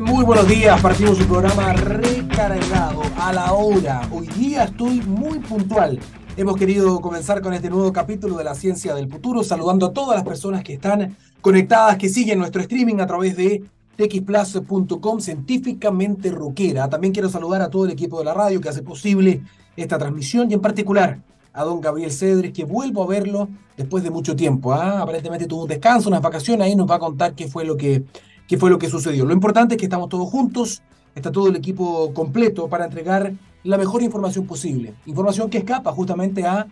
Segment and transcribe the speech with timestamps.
[0.00, 4.02] Muy buenos días, partimos su programa recargado a la hora.
[4.12, 5.98] Hoy día estoy muy puntual.
[6.36, 10.16] Hemos querido comenzar con este nuevo capítulo de la ciencia del futuro, saludando a todas
[10.16, 13.64] las personas que están conectadas, que siguen nuestro streaming a través de
[13.96, 16.90] txplus.com, científicamente rockera.
[16.90, 19.42] También quiero saludar a todo el equipo de la radio que hace posible
[19.76, 21.20] esta transmisión y en particular
[21.54, 24.74] a don Gabriel Cedres, que vuelvo a verlo después de mucho tiempo.
[24.74, 25.00] ¿ah?
[25.00, 28.04] Aparentemente tuvo un descanso, unas vacaciones, ahí nos va a contar qué fue lo que
[28.46, 29.24] qué fue lo que sucedió.
[29.24, 30.82] Lo importante es que estamos todos juntos,
[31.14, 33.32] está todo el equipo completo para entregar
[33.64, 34.94] la mejor información posible.
[35.06, 36.66] Información que escapa justamente a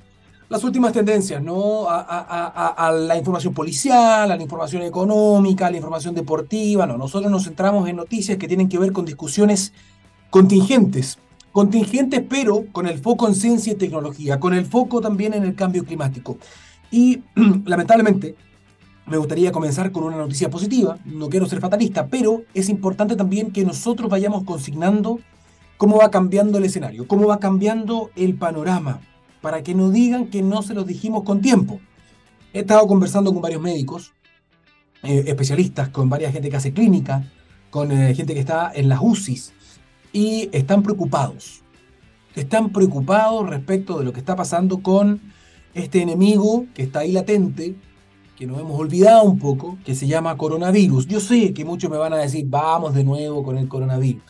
[0.48, 1.86] las últimas tendencias, ¿no?
[1.88, 6.86] A, la información policial, a la información económica, a la información deportiva.
[6.86, 9.72] No, nosotros nos centramos en noticias que tienen que ver con discusiones
[10.30, 11.18] contingentes.
[11.50, 15.54] Contingentes, pero con el foco en ciencia y tecnología, con el foco también en el
[15.54, 16.36] cambio climático.
[16.90, 17.22] Y
[17.64, 18.34] lamentablemente,
[19.06, 23.50] me gustaría comenzar con una noticia positiva, no quiero ser fatalista, pero es importante también
[23.50, 25.20] que nosotros vayamos consignando
[25.76, 29.00] cómo va cambiando el escenario, cómo va cambiando el panorama,
[29.42, 31.80] para que no digan que no se los dijimos con tiempo.
[32.54, 34.12] He estado conversando con varios médicos,
[35.02, 37.30] eh, especialistas, con varias gente que hace clínica,
[37.70, 39.52] con eh, gente que está en las UCIs,
[40.12, 41.60] y están preocupados.
[42.34, 45.20] Están preocupados respecto de lo que está pasando con
[45.74, 47.74] este enemigo que está ahí latente,
[48.36, 51.06] que nos hemos olvidado un poco, que se llama coronavirus.
[51.06, 54.22] Yo sé que muchos me van a decir, vamos de nuevo con el coronavirus.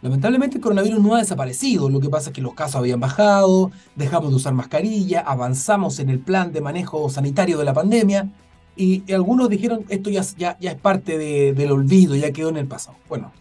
[0.00, 3.72] Lamentablemente el coronavirus no ha desaparecido, lo que pasa es que los casos habían bajado,
[3.96, 8.30] dejamos de usar mascarilla, avanzamos en el plan de manejo sanitario de la pandemia
[8.76, 11.18] y, algunos dijeron esto ya, ya, es parte
[11.52, 12.96] del olvido, ya quedó en el pasado.
[13.08, 13.32] Bueno,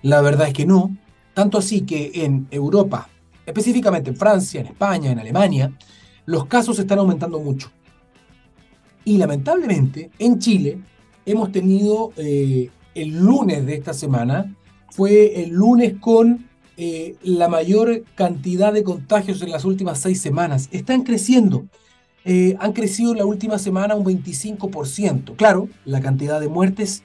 [0.00, 0.96] la verdad es que no,
[1.34, 3.10] tanto así que en Europa,
[3.44, 5.70] específicamente en Francia, en España, en Alemania,
[6.24, 7.70] los casos están aumentando mucho.
[9.06, 10.80] Y lamentablemente, en Chile,
[11.24, 14.52] hemos tenido eh, el lunes de esta semana,
[14.90, 20.68] fue el lunes con eh, la mayor cantidad de contagios en las últimas seis semanas.
[20.72, 21.66] Están creciendo.
[22.24, 25.36] Eh, han crecido en la última semana un 25%.
[25.36, 27.04] Claro, la cantidad de muertes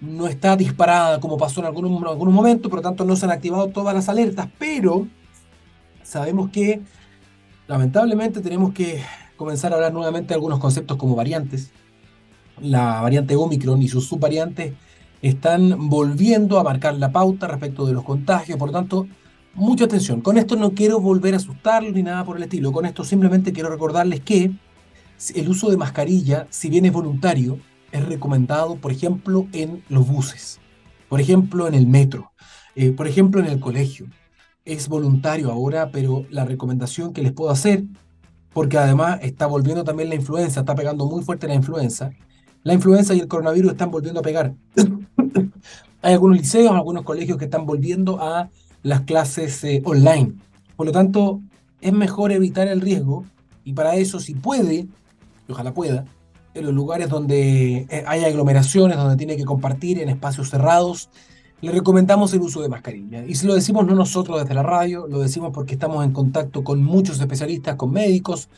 [0.00, 3.26] no está disparada como pasó en algún, en algún momento, por lo tanto no se
[3.26, 5.06] han activado todas las alertas, pero
[6.02, 6.80] sabemos que
[7.68, 9.02] lamentablemente tenemos que
[9.42, 11.72] comenzar a hablar nuevamente de algunos conceptos como variantes.
[12.60, 14.74] La variante Omicron y sus subvariantes
[15.20, 19.08] están volviendo a marcar la pauta respecto de los contagios, por lo tanto,
[19.54, 20.20] mucha atención.
[20.20, 23.52] Con esto no quiero volver a asustarlos ni nada por el estilo, con esto simplemente
[23.52, 24.52] quiero recordarles que
[25.34, 27.58] el uso de mascarilla, si bien es voluntario,
[27.90, 30.60] es recomendado, por ejemplo, en los buses,
[31.08, 32.30] por ejemplo, en el metro,
[32.76, 34.06] eh, por ejemplo, en el colegio.
[34.64, 37.82] Es voluntario ahora, pero la recomendación que les puedo hacer
[38.52, 42.10] porque además está volviendo también la influenza, está pegando muy fuerte la influenza.
[42.62, 44.54] La influenza y el coronavirus están volviendo a pegar.
[46.02, 48.50] Hay algunos liceos, algunos colegios que están volviendo a
[48.82, 50.34] las clases eh, online.
[50.76, 51.40] Por lo tanto,
[51.80, 53.24] es mejor evitar el riesgo
[53.64, 54.86] y para eso, si puede,
[55.48, 56.04] ojalá pueda,
[56.54, 61.08] en los lugares donde eh, hay aglomeraciones, donde tiene que compartir en espacios cerrados,
[61.62, 63.24] le recomendamos el uso de mascarilla.
[63.24, 66.64] Y si lo decimos no nosotros desde la radio, lo decimos porque estamos en contacto
[66.64, 68.48] con muchos especialistas, con médicos,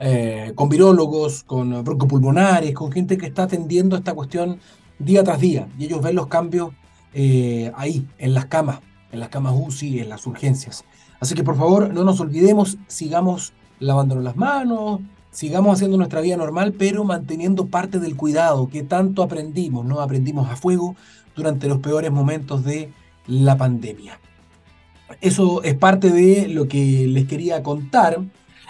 [0.00, 4.58] eh, con virólogos, con broncopulmonares, con gente que está atendiendo esta cuestión
[4.98, 5.68] día tras día.
[5.78, 6.72] Y ellos ven los cambios
[7.14, 8.80] eh, ahí, en las camas,
[9.12, 10.84] en las camas UCI, en las urgencias.
[11.20, 16.36] Así que por favor, no nos olvidemos, sigamos lavándonos las manos, sigamos haciendo nuestra vida
[16.36, 20.00] normal, pero manteniendo parte del cuidado que tanto aprendimos, ¿no?
[20.00, 20.96] Aprendimos a fuego,
[21.38, 22.90] durante los peores momentos de
[23.28, 24.18] la pandemia.
[25.20, 28.18] Eso es parte de lo que les quería contar,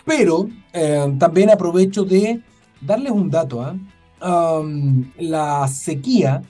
[0.04, 2.40] pero eh, también aprovecho de
[2.80, 3.62] darles un dato.
[3.62, 3.74] ¿ah?
[5.18, 6.42] la sequía,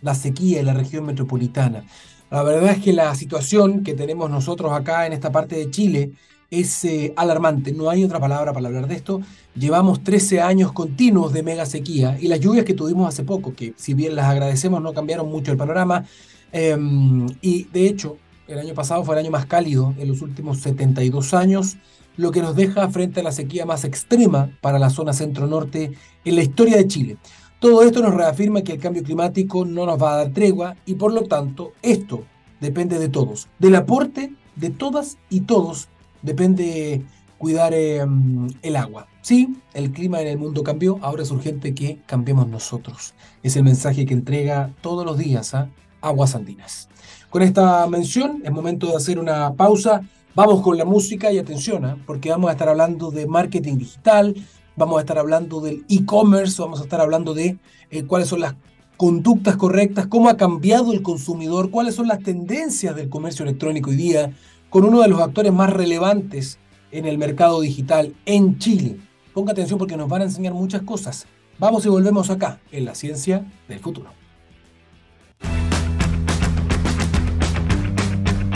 [0.00, 1.84] la sequía en la región metropolitana.
[2.30, 6.12] La verdad es que la situación que tenemos nosotros acá en esta parte de Chile
[6.50, 9.20] es eh, alarmante, no hay otra palabra para hablar de esto.
[9.54, 13.72] Llevamos 13 años continuos de mega sequía y las lluvias que tuvimos hace poco, que
[13.76, 16.04] si bien las agradecemos, no cambiaron mucho el panorama.
[16.52, 18.16] Em, y de hecho,
[18.48, 21.76] el año pasado fue el año más cálido en los últimos 72 años,
[22.16, 25.92] lo que nos deja frente a la sequía más extrema para la zona centro-norte
[26.24, 27.16] en la historia de Chile.
[27.60, 30.94] Todo esto nos reafirma que el cambio climático no nos va a dar tregua y
[30.94, 32.24] por lo tanto esto
[32.60, 35.88] depende de todos, del aporte de todas y todos
[36.22, 37.02] depende
[37.38, 39.06] cuidar em, el agua.
[39.22, 43.14] Sí, el clima en el mundo cambió, ahora es urgente que cambiemos nosotros.
[43.42, 45.70] Es el mensaje que entrega todos los días a
[46.00, 46.88] Aguas Andinas.
[47.30, 50.02] Con esta mención es momento de hacer una pausa.
[50.34, 51.96] Vamos con la música y atención, ¿ah?
[52.06, 54.34] porque vamos a estar hablando de marketing digital,
[54.76, 57.58] vamos a estar hablando del e-commerce, vamos a estar hablando de
[57.90, 58.54] eh, cuáles son las
[58.96, 63.96] conductas correctas, cómo ha cambiado el consumidor, cuáles son las tendencias del comercio electrónico hoy
[63.96, 64.32] día,
[64.70, 66.58] con uno de los actores más relevantes
[66.92, 68.98] en el mercado digital en Chile.
[69.34, 71.26] Ponga atención porque nos van a enseñar muchas cosas.
[71.58, 74.10] Vamos y volvemos acá, en la ciencia del futuro.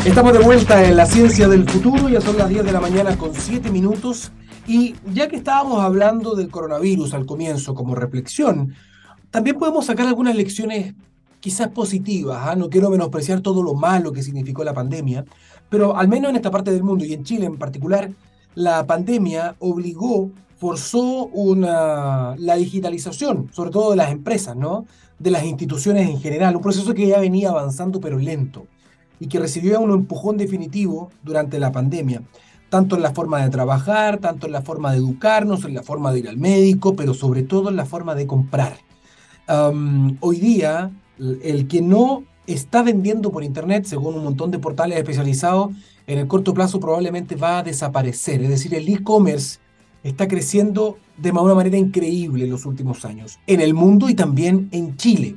[0.04, 3.16] Estamos de vuelta en la ciencia del futuro, ya son las 10 de la mañana
[3.16, 4.32] con 7 minutos
[4.66, 8.74] y ya que estábamos hablando del coronavirus al comienzo como reflexión,
[9.30, 10.94] también podemos sacar algunas lecciones
[11.40, 12.56] quizás positivas, ¿ah?
[12.56, 15.26] no quiero menospreciar todo lo malo que significó la pandemia,
[15.74, 18.08] pero al menos en esta parte del mundo y en Chile en particular,
[18.54, 24.86] la pandemia obligó, forzó una, la digitalización, sobre todo de las empresas, ¿no?
[25.18, 28.68] de las instituciones en general, un proceso que ya venía avanzando pero lento
[29.18, 32.22] y que recibió un empujón definitivo durante la pandemia,
[32.68, 36.12] tanto en la forma de trabajar, tanto en la forma de educarnos, en la forma
[36.12, 38.76] de ir al médico, pero sobre todo en la forma de comprar.
[40.20, 45.70] hoy día, el que no está vendiendo por Internet, según un montón de portales especializados,
[46.06, 48.42] en el corto plazo probablemente va a desaparecer.
[48.42, 49.58] Es decir, el e-commerce
[50.02, 54.68] está creciendo de una manera increíble en los últimos años, en el mundo y también
[54.72, 55.36] en Chile.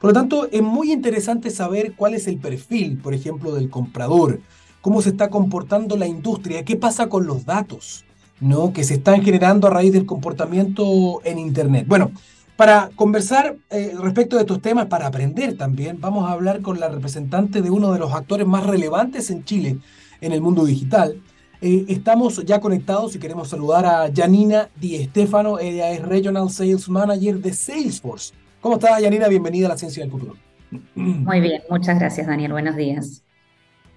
[0.00, 4.40] Por lo tanto, es muy interesante saber cuál es el perfil, por ejemplo, del comprador,
[4.80, 8.04] cómo se está comportando la industria, qué pasa con los datos
[8.40, 8.72] ¿no?
[8.72, 11.86] que se están generando a raíz del comportamiento en Internet.
[11.88, 12.12] Bueno,
[12.58, 16.88] para conversar eh, respecto de estos temas, para aprender también, vamos a hablar con la
[16.88, 19.78] representante de uno de los actores más relevantes en Chile
[20.20, 21.22] en el mundo digital.
[21.60, 26.88] Eh, estamos ya conectados y queremos saludar a Janina Di Stefano, ella es Regional Sales
[26.88, 28.34] Manager de Salesforce.
[28.60, 29.28] ¿Cómo está, Yanina?
[29.28, 30.34] Bienvenida a la Ciencia del Futuro.
[30.96, 32.50] Muy bien, muchas gracias, Daniel.
[32.50, 33.22] Buenos días.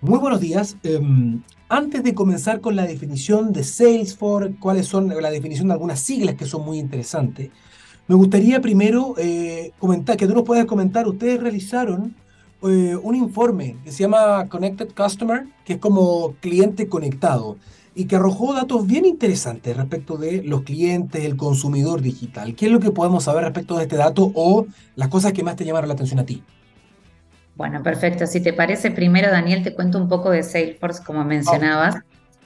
[0.01, 0.77] Muy buenos días.
[0.83, 5.99] Em, antes de comenzar con la definición de Salesforce, cuáles son la definición de algunas
[5.99, 7.49] siglas que son muy interesantes,
[8.07, 12.15] me gustaría primero eh, comentar, que tú nos puedas comentar, ustedes realizaron
[12.63, 17.57] eh, un informe que se llama Connected Customer, que es como cliente conectado
[17.95, 22.55] y que arrojó datos bien interesantes respecto de los clientes, el consumidor digital.
[22.55, 25.55] ¿Qué es lo que podemos saber respecto de este dato o las cosas que más
[25.55, 26.43] te llamaron la atención a ti?
[27.55, 28.25] Bueno, perfecto.
[28.27, 31.95] Si te parece, primero, Daniel, te cuento un poco de Salesforce, como mencionabas.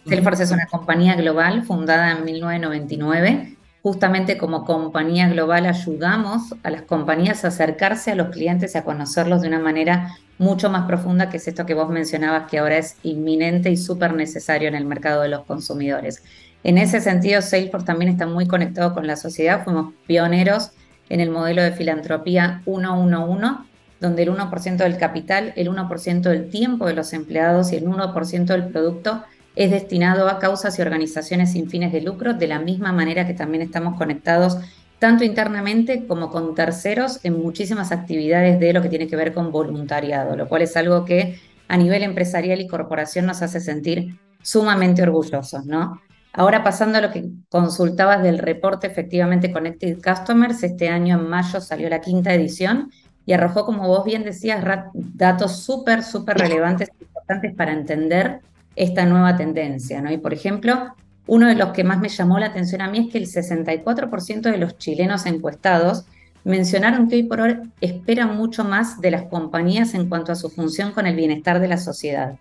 [0.08, 3.55] Salesforce es una compañía global fundada en 1999
[3.86, 8.84] justamente como compañía global ayudamos a las compañías a acercarse a los clientes y a
[8.84, 12.80] conocerlos de una manera mucho más profunda, que es esto que vos mencionabas, que ahora
[12.80, 16.24] es inminente y súper necesario en el mercado de los consumidores.
[16.64, 19.64] En ese sentido, Salesforce también está muy conectado con la sociedad.
[19.64, 20.72] Fuimos pioneros
[21.10, 23.68] en el modelo de filantropía 111,
[24.02, 28.46] donde el 1% del capital, el 1% del tiempo de los empleados y el 1%
[28.46, 29.24] del producto
[29.56, 33.34] es destinado a causas y organizaciones sin fines de lucro, de la misma manera que
[33.34, 34.58] también estamos conectados
[35.00, 39.52] tanto internamente como con terceros en muchísimas actividades de lo que tiene que ver con
[39.52, 45.04] voluntariado, lo cual es algo que a nivel empresarial y corporación nos hace sentir sumamente
[45.04, 46.02] orgullosos, ¿no?
[46.32, 51.62] Ahora pasando a lo que consultabas del reporte efectivamente Connected Customers, este año en mayo
[51.62, 52.92] salió la quinta edición
[53.26, 54.64] y arrojó, como vos bien decías,
[54.94, 58.42] datos súper, súper relevantes e importantes para entender
[58.76, 60.12] esta nueva tendencia, ¿no?
[60.12, 60.94] Y por ejemplo,
[61.28, 64.42] uno de los que más me llamó la atención a mí es que el 64%
[64.42, 66.06] de los chilenos encuestados
[66.44, 70.50] mencionaron que hoy por hoy esperan mucho más de las compañías en cuanto a su
[70.50, 72.36] función con el bienestar de la sociedad.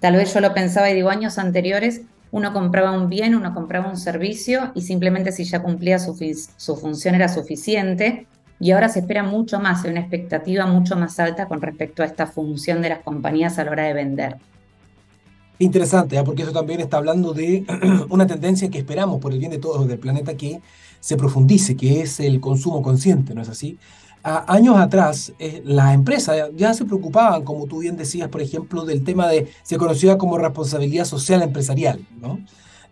[0.00, 3.88] Tal vez yo lo pensaba y digo, años anteriores uno compraba un bien, uno compraba
[3.88, 6.14] un servicio y simplemente si ya cumplía su,
[6.56, 8.26] su función era suficiente.
[8.58, 12.06] Y ahora se espera mucho más, hay una expectativa mucho más alta con respecto a
[12.06, 14.36] esta función de las compañías a la hora de vender.
[15.58, 16.24] Interesante, ¿ah?
[16.24, 17.64] porque eso también está hablando de
[18.10, 20.60] una tendencia que esperamos por el bien de todos del planeta que
[21.00, 23.78] se profundice, que es el consumo consciente, ¿no es así?
[24.26, 29.04] años atrás, eh, las empresas ya se preocupaban, como tú bien decías, por ejemplo, del
[29.04, 32.40] tema de, se conocía como responsabilidad social empresarial, ¿no?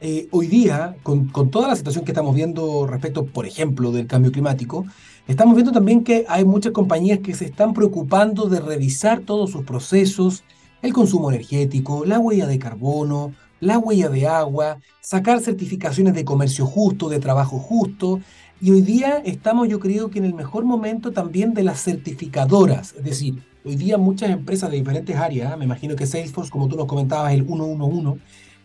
[0.01, 4.07] Eh, hoy día, con, con, toda la situación que estamos viendo respecto, por ejemplo, del
[4.07, 4.87] cambio climático,
[5.27, 9.65] estamos viendo también que hay muchas compañías que se están preocupando de revisar todos sus
[9.65, 10.45] procesos,
[10.85, 16.67] el consumo energético, la huella de carbono, la huella de agua, sacar certificaciones de comercio
[16.67, 18.21] justo, de trabajo justo.
[18.61, 22.95] Y hoy día estamos, yo creo que en el mejor momento también de las certificadoras.
[22.99, 26.77] Es decir, hoy día muchas empresas de diferentes áreas, me imagino que Salesforce, como tú
[26.77, 28.21] nos comentabas, el 111,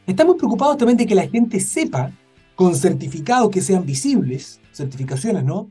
[0.06, 2.12] estamos preocupados también de que la gente sepa,
[2.56, 5.70] con certificados que sean visibles, certificaciones, ¿no?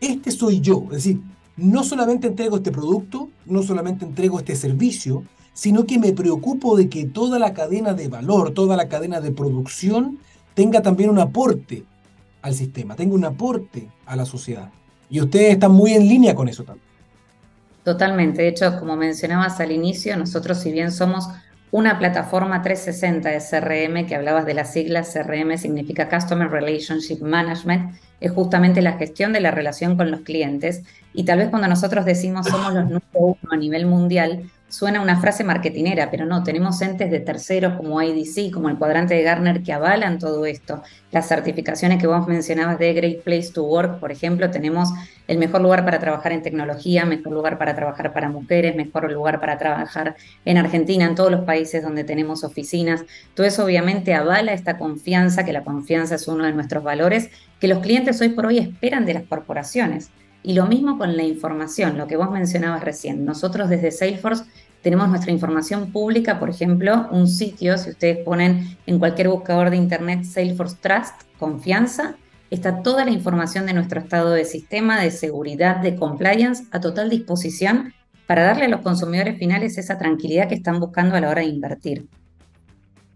[0.00, 0.84] Este soy yo.
[0.92, 1.20] Es decir,
[1.56, 5.24] no solamente entrego este producto, no solamente entrego este servicio,
[5.54, 9.32] sino que me preocupo de que toda la cadena de valor, toda la cadena de
[9.32, 10.18] producción
[10.52, 11.84] tenga también un aporte
[12.42, 14.70] al sistema, tenga un aporte a la sociedad.
[15.08, 16.84] Y ustedes están muy en línea con eso también.
[17.84, 18.42] Totalmente.
[18.42, 21.28] De hecho, como mencionabas al inicio, nosotros si bien somos
[21.70, 27.96] una plataforma 360 de CRM, que hablabas de las siglas, CRM significa Customer Relationship Management,
[28.20, 30.82] es justamente la gestión de la relación con los clientes.
[31.12, 35.20] Y tal vez cuando nosotros decimos somos los número uno a nivel mundial, suena una
[35.20, 39.62] frase marketinera, pero no, tenemos entes de terceros como IDC, como el cuadrante de Gartner,
[39.62, 40.82] que avalan todo esto.
[41.12, 44.88] Las certificaciones que vos mencionabas de Great Place to Work, por ejemplo, tenemos
[45.28, 49.38] el mejor lugar para trabajar en tecnología, mejor lugar para trabajar para mujeres, mejor lugar
[49.38, 53.04] para trabajar en Argentina, en todos los países donde tenemos oficinas.
[53.34, 57.68] Todo eso obviamente avala esta confianza, que la confianza es uno de nuestros valores, que
[57.68, 60.10] los clientes hoy por hoy esperan de las corporaciones.
[60.46, 63.24] Y lo mismo con la información, lo que vos mencionabas recién.
[63.24, 64.44] Nosotros desde Salesforce
[64.84, 69.78] tenemos nuestra información pública, por ejemplo, un sitio, si ustedes ponen en cualquier buscador de
[69.78, 72.16] Internet Salesforce Trust, confianza,
[72.50, 77.08] está toda la información de nuestro estado de sistema, de seguridad, de compliance a total
[77.08, 77.94] disposición
[78.26, 81.48] para darle a los consumidores finales esa tranquilidad que están buscando a la hora de
[81.48, 82.06] invertir.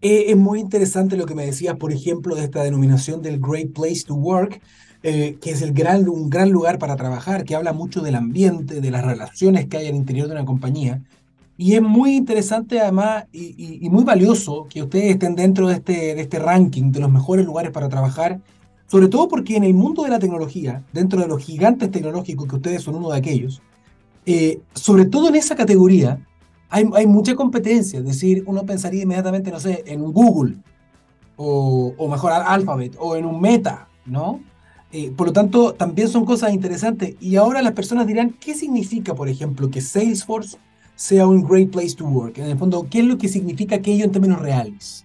[0.01, 3.75] Eh, es muy interesante lo que me decías, por ejemplo, de esta denominación del Great
[3.75, 4.59] Place to Work,
[5.03, 8.81] eh, que es el gran, un gran lugar para trabajar, que habla mucho del ambiente,
[8.81, 11.03] de las relaciones que hay al interior de una compañía.
[11.61, 16.21] Y es muy interesante además y, muy valioso que ustedes estén dentro de este, de
[16.21, 18.41] este ranking de los mejores lugares para trabajar,
[18.87, 22.55] sobre todo porque en el mundo de la tecnología, dentro de los gigantes tecnológicos, que
[22.55, 23.61] ustedes son uno de aquellos,
[24.25, 26.25] eh, sobre todo en esa categoría,
[26.71, 27.99] hay, hay, mucha competencia.
[27.99, 30.59] Es decir, uno pensaría inmediatamente, no sé, en un Google,
[31.37, 34.41] o, o mejor Alphabet, o en un Meta, ¿no?
[34.93, 37.17] Eh, por lo tanto, también son cosas interesantes.
[37.21, 40.57] Y ahora las personas dirán, ¿qué significa, por ejemplo, que Salesforce
[40.99, 42.39] sea un great place to work?
[42.39, 45.05] En el fondo, ¿qué es lo que significa aquello en términos reales?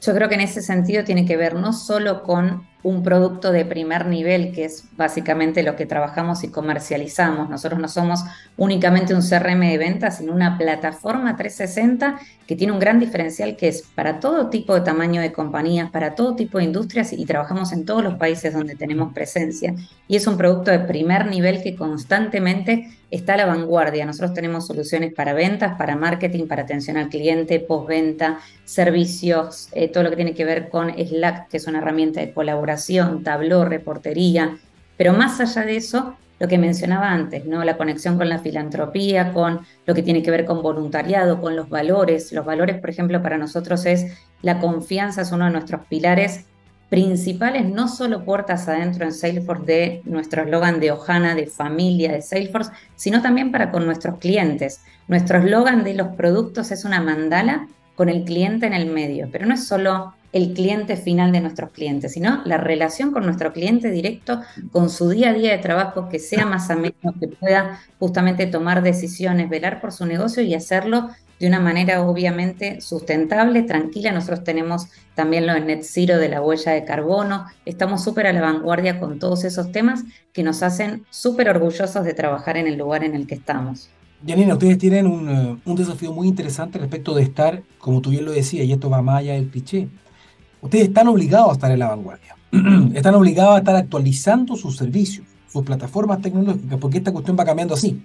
[0.00, 3.64] Yo creo que en ese sentido tiene que ver no solo con un producto de
[3.64, 7.48] primer nivel, que es básicamente lo que trabajamos y comercializamos.
[7.48, 8.24] Nosotros no somos
[8.56, 13.68] únicamente un CRM de ventas, sino una plataforma 360 que tiene un gran diferencial que
[13.68, 17.72] es para todo tipo de tamaño de compañías, para todo tipo de industrias y trabajamos
[17.72, 19.74] en todos los países donde tenemos presencia.
[20.08, 24.06] Y es un producto de primer nivel que constantemente está a la vanguardia.
[24.06, 30.02] Nosotros tenemos soluciones para ventas, para marketing, para atención al cliente, postventa, servicios, eh, todo
[30.02, 34.56] lo que tiene que ver con Slack, que es una herramienta de colaboración tabló, reportería,
[34.96, 37.62] pero más allá de eso, lo que mencionaba antes, ¿no?
[37.62, 41.68] La conexión con la filantropía, con lo que tiene que ver con voluntariado, con los
[41.68, 42.32] valores.
[42.32, 44.06] Los valores, por ejemplo, para nosotros es
[44.40, 46.46] la confianza, es uno de nuestros pilares
[46.92, 52.20] principales, no solo puertas adentro en Salesforce de nuestro eslogan de Ohana, de familia de
[52.20, 54.82] Salesforce, sino también para con nuestros clientes.
[55.08, 59.46] Nuestro eslogan de los productos es una mandala con el cliente en el medio, pero
[59.46, 63.90] no es solo el cliente final de nuestros clientes, sino la relación con nuestro cliente
[63.90, 68.46] directo, con su día a día de trabajo, que sea más ameno, que pueda justamente
[68.46, 71.08] tomar decisiones, velar por su negocio y hacerlo
[71.42, 74.12] de una manera obviamente sustentable, tranquila.
[74.12, 77.46] Nosotros tenemos también lo de Net Zero de la huella de carbono.
[77.64, 82.14] Estamos súper a la vanguardia con todos esos temas que nos hacen súper orgullosos de
[82.14, 83.90] trabajar en el lugar en el que estamos.
[84.24, 88.30] Janina, ustedes tienen un, eh, desafío muy interesante respecto de estar, como tú bien lo
[88.30, 89.88] decías, y esto va más allá del cliché,
[90.60, 92.36] ustedes están obligados a estar en la vanguardia.
[92.94, 97.74] están obligados a estar actualizando sus servicios, sus plataformas tecnológicas, porque esta cuestión va cambiando
[97.74, 98.00] así.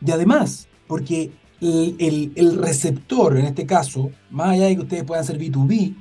[0.00, 5.38] Y además, porque el, receptor, en este caso, más allá de que ustedes puedan ser
[5.38, 5.94] B2B,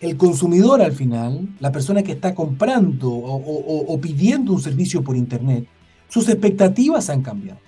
[0.00, 5.66] el consumidor al final, la persona que está comprando o, pidiendo un servicio por Internet,
[6.08, 7.60] sus expectativas han cambiado.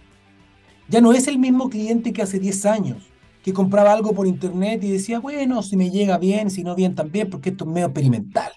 [0.89, 3.11] Ya no es el mismo cliente que hace 10 años
[3.43, 6.97] que compraba algo por internet y decía, bueno, si me llega bien, si no bien
[6.97, 8.51] también, porque esto es medio experimental.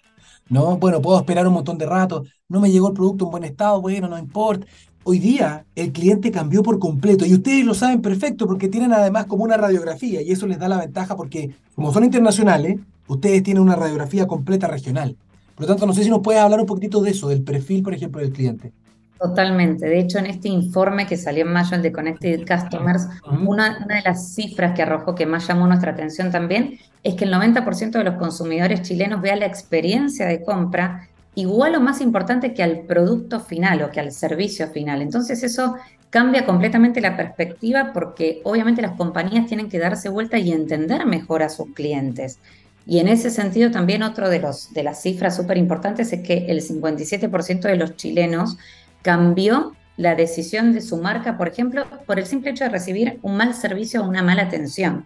[0.49, 0.77] ¿no?
[0.77, 3.79] Bueno, puedo esperar un montón de rato, no me llegó el producto en buen estado,
[3.81, 4.65] bueno, no importa.
[5.03, 9.25] Hoy día el cliente cambió por completo y ustedes lo saben perfecto porque tienen además
[9.25, 13.63] como una radiografía y eso les da la ventaja porque como son internacionales, ustedes tienen
[13.63, 15.15] una radiografía completa regional.
[15.55, 17.83] Por lo tanto, no sé si nos puedes hablar un poquitito de eso, del perfil,
[17.83, 18.71] por ejemplo, del cliente.
[19.19, 19.85] Totalmente.
[19.85, 23.05] De hecho, en este informe que salió en mayo, el de Connected Customers,
[23.45, 27.33] una, de las cifras que arrojó que más llamó nuestra atención también es que el
[27.33, 32.63] 90% de los consumidores chilenos vea la experiencia de compra igual o más importante que
[32.63, 35.01] al producto final o que al servicio final.
[35.01, 35.75] Entonces eso
[36.09, 41.43] cambia completamente la perspectiva porque obviamente las compañías tienen que darse vuelta y entender mejor
[41.43, 42.39] a sus clientes.
[42.85, 46.47] Y en ese sentido también otro de, los, de las cifras súper importantes es que
[46.47, 48.57] el 57% de los chilenos
[49.03, 53.35] cambió la decisión de su marca, por ejemplo, por el simple hecho de recibir un
[53.35, 55.05] mal servicio o una mala atención.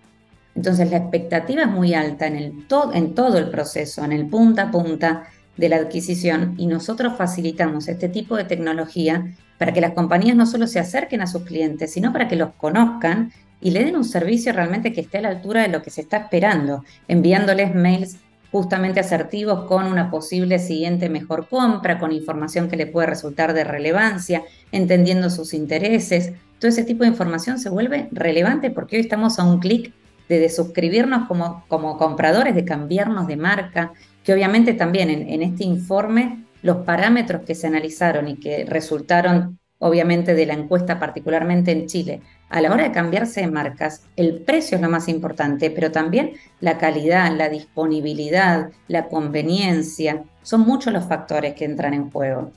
[0.56, 4.63] Entonces la expectativa es muy alta en, el en todo el proceso, en el punta
[4.63, 5.24] a punta,
[5.57, 10.45] de la adquisición y nosotros facilitamos este tipo de tecnología para que las compañías no
[10.45, 13.31] solo se acerquen a sus clientes, sino para que los conozcan
[13.62, 16.01] y le den un servicio realmente que esté a la altura de lo que se
[16.01, 18.17] está esperando, enviándoles mails
[18.51, 23.63] justamente asertivos con una posible siguiente mejor compra, con información que le puede resultar de
[23.63, 26.33] relevancia, entendiendo sus intereses.
[26.60, 29.91] Todo ese tipo de información se vuelve relevante porque hoy estamos a un clic
[30.29, 33.93] de suscribirnos como, como compradores, de cambiarnos de marca,
[34.24, 40.34] que obviamente también en, este informe los parámetros que se analizaron y que resultaron obviamente
[40.34, 44.77] de la encuesta particularmente en Chile, a la hora de cambiarse de marcas, el precio
[44.77, 51.06] es lo más importante, pero también la calidad, la disponibilidad, la conveniencia, son muchos los
[51.06, 52.51] factores que entran en juego.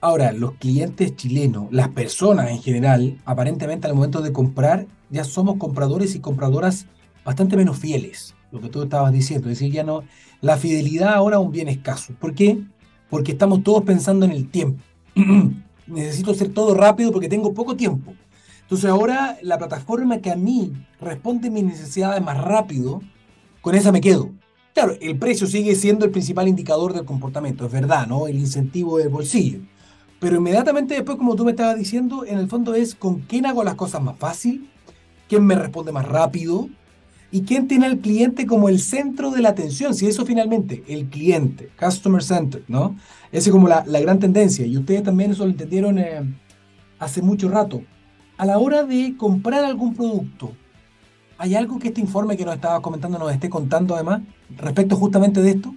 [0.00, 5.56] Ahora, los clientes chilenos, las personas en general, aparentemente al momento de comprar, ya somos
[5.58, 6.86] compradores y compradoras
[7.24, 10.02] bastante menos fieles, lo que tú estabas diciendo, es decir, ya no,
[10.40, 12.14] la fidelidad ahora es un bien escaso.
[12.18, 12.58] ¿Por qué?
[13.10, 14.82] Porque estamos todos pensando en el tiempo.
[15.86, 18.14] Necesito hacer todo rápido porque tengo poco tiempo.
[18.62, 23.00] Entonces ahora la plataforma que a mí responde mis necesidades más rápido,
[23.60, 24.30] con esa me quedo.
[24.74, 28.26] Claro, el precio sigue siendo el principal indicador del comportamiento, es verdad, ¿no?
[28.26, 29.60] El incentivo del bolsillo.
[30.18, 33.64] Pero inmediatamente después, como tú me estabas diciendo, en el fondo es con quién hago
[33.64, 34.68] las cosas más fácil,
[35.28, 36.68] quién me responde más rápido,
[37.36, 39.92] ¿Y quién tiene al cliente como el centro de la atención?
[39.92, 42.96] Si eso finalmente, el cliente, customer center, ¿no?
[43.30, 44.64] Esa es como la, gran tendencia.
[44.64, 46.22] Y ustedes también eso lo entendieron eh,
[46.98, 47.82] hace mucho rato.
[48.38, 50.52] A la hora de comprar algún producto,
[51.36, 54.22] ¿hay algo que este informe que nos estaba comentando nos esté contando además
[54.56, 55.74] respecto justamente de esto?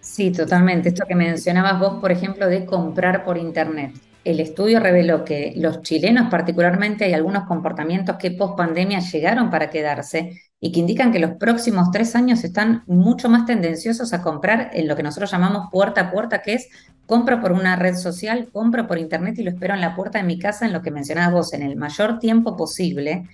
[0.00, 0.90] Sí, totalmente.
[0.90, 5.82] Esto que mencionabas vos, por ejemplo, de comprar por Internet el estudio reveló que los
[5.82, 11.18] chilenos particularmente hay algunos comportamientos que post pandemia llegaron para quedarse y que indican que
[11.18, 15.68] los próximos tres años están mucho más tendenciosos a comprar en lo que nosotros llamamos
[15.70, 16.68] puerta a puerta, que es
[17.06, 20.24] compro por una red social, compro por internet y lo espero en la puerta de
[20.24, 23.24] mi casa en lo que mencionabas vos, en el mayor tiempo posible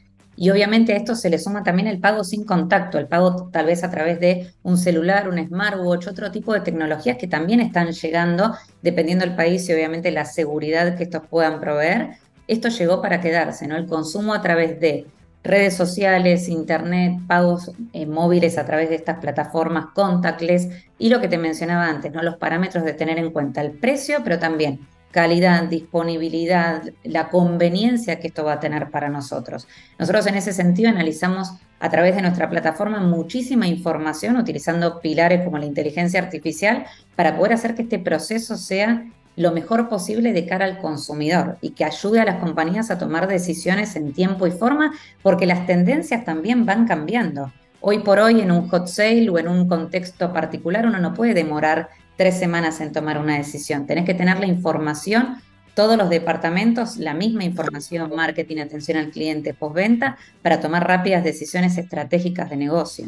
[0.41, 3.67] y obviamente a esto se le suma también el pago sin contacto, el pago tal
[3.67, 7.93] vez a través de un celular, un smartwatch, otro tipo de tecnologías que también están
[7.93, 12.13] llegando, dependiendo del país y obviamente la seguridad que estos puedan proveer.
[12.49, 13.77] Esto llegó para quedarse, ¿no?
[13.77, 15.07] El consumo a través de
[15.43, 21.29] redes sociales, internet, pagos eh, móviles a través de estas plataformas contactless y lo que
[21.29, 22.23] te mencionaba antes, ¿no?
[22.23, 28.29] Los parámetros de tener en cuenta el precio, pero también calidad, disponibilidad, la conveniencia que
[28.29, 29.67] esto va a tener para nosotros.
[29.99, 35.59] Nosotros en ese sentido analizamos a través de nuestra plataforma muchísima información utilizando pilares como
[35.59, 36.85] la inteligencia artificial
[37.17, 41.71] para poder hacer que este proceso sea lo mejor posible de cara al consumidor y
[41.71, 46.25] que ayude a las compañías a tomar decisiones en tiempo y forma porque las tendencias
[46.25, 47.53] también van cambiando.
[47.81, 51.33] Hoy por hoy en un hot sale o en un contexto particular uno no puede
[51.33, 53.87] demorar tres semanas en tomar una decisión.
[53.87, 55.37] Tenés que tener la información,
[55.75, 61.79] todos los departamentos, la misma información, marketing, atención al cliente, postventa, para tomar rápidas decisiones
[61.79, 63.07] estratégicas de negocio.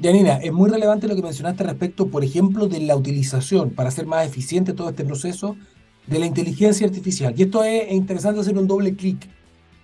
[0.00, 4.06] Janina, es muy relevante lo que mencionaste respecto, por ejemplo, de la utilización para hacer
[4.06, 5.56] más eficiente todo este proceso
[6.06, 7.34] de la inteligencia artificial.
[7.36, 9.28] Y esto es interesante hacer un doble clic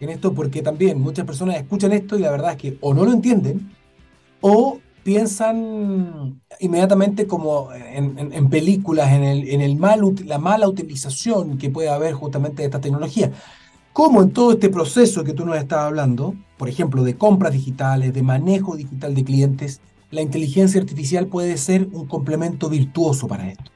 [0.00, 3.04] en esto porque también muchas personas escuchan esto y la verdad es que o no
[3.04, 3.70] lo entienden
[4.40, 11.70] o piensan inmediatamente como en, películas, en, el, en el mal, la mala utilización que
[11.70, 13.32] puede haber justamente de esta tecnología.
[13.92, 18.12] ¿Cómo en todo este proceso que tú nos estabas hablando, por ejemplo, de compras digitales,
[18.12, 23.70] de manejo digital de clientes, la inteligencia artificial puede ser un complemento virtuoso para esto?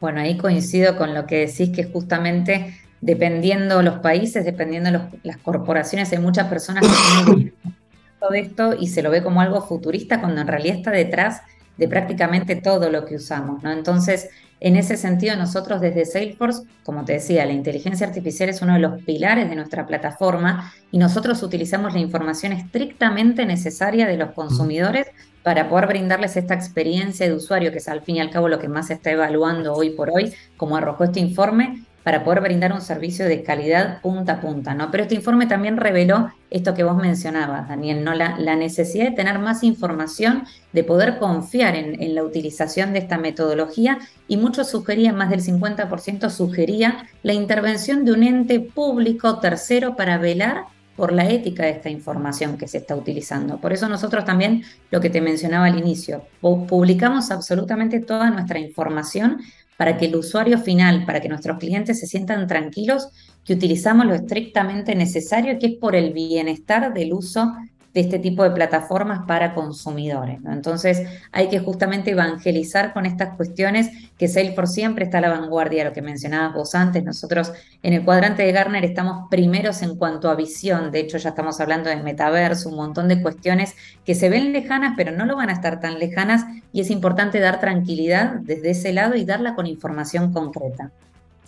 [0.00, 6.12] Bueno, ahí coincido con lo que decís, que justamente dependiendo los países, dependiendo las corporaciones,
[6.12, 7.54] hay muchas personas que tienen
[8.30, 11.42] de esto y se lo ve como algo futurista cuando en realidad está detrás
[11.80, 13.72] de prácticamente todo lo que usamos, ¿no?
[13.72, 14.28] Entonces,
[14.60, 18.80] en ese sentido, nosotros desde Salesforce, como te decía, la inteligencia artificial es uno de
[18.80, 25.06] los pilares de nuestra plataforma y nosotros utilizamos la información estrictamente necesaria de los consumidores
[25.42, 28.58] para poder brindarles esta experiencia de usuario, que es al fin y al cabo lo
[28.58, 32.72] que más se está evaluando hoy por hoy, como arrojó este informe, para poder brindar
[32.72, 34.90] un servicio de calidad punta a punta, ¿no?
[34.90, 38.14] Pero este informe también reveló esto que vos mencionabas, Daniel, ¿no?
[38.14, 43.18] La, necesidad de tener más información, de poder confiar en, en, la utilización de esta
[43.18, 49.96] metodología y muchos sugerían, más del 50% sugería la intervención de un ente público tercero
[49.96, 50.64] para velar
[51.00, 53.58] por la ética de esta información que se está utilizando.
[53.58, 59.40] Por eso nosotros también, lo que te mencionaba al inicio, publicamos absolutamente toda nuestra información
[59.80, 63.08] para que el usuario final, para que nuestros clientes se sientan tranquilos
[63.42, 67.50] que utilizamos lo estrictamente necesario, que es por el bienestar del uso
[67.92, 70.40] de este tipo de plataformas para consumidores.
[70.40, 70.52] ¿no?
[70.52, 75.84] Entonces hay que justamente evangelizar con estas cuestiones que Salesforce siempre está a la vanguardia,
[75.84, 77.02] lo que mencionabas vos antes.
[77.02, 81.30] Nosotros en el cuadrante de Gartner estamos primeros en cuanto a visión, de hecho ya
[81.30, 83.74] estamos hablando de metaverso, un montón de cuestiones
[84.04, 87.40] que se ven lejanas, pero no lo van a estar tan lejanas y es importante
[87.40, 90.92] dar tranquilidad desde ese lado y darla con información concreta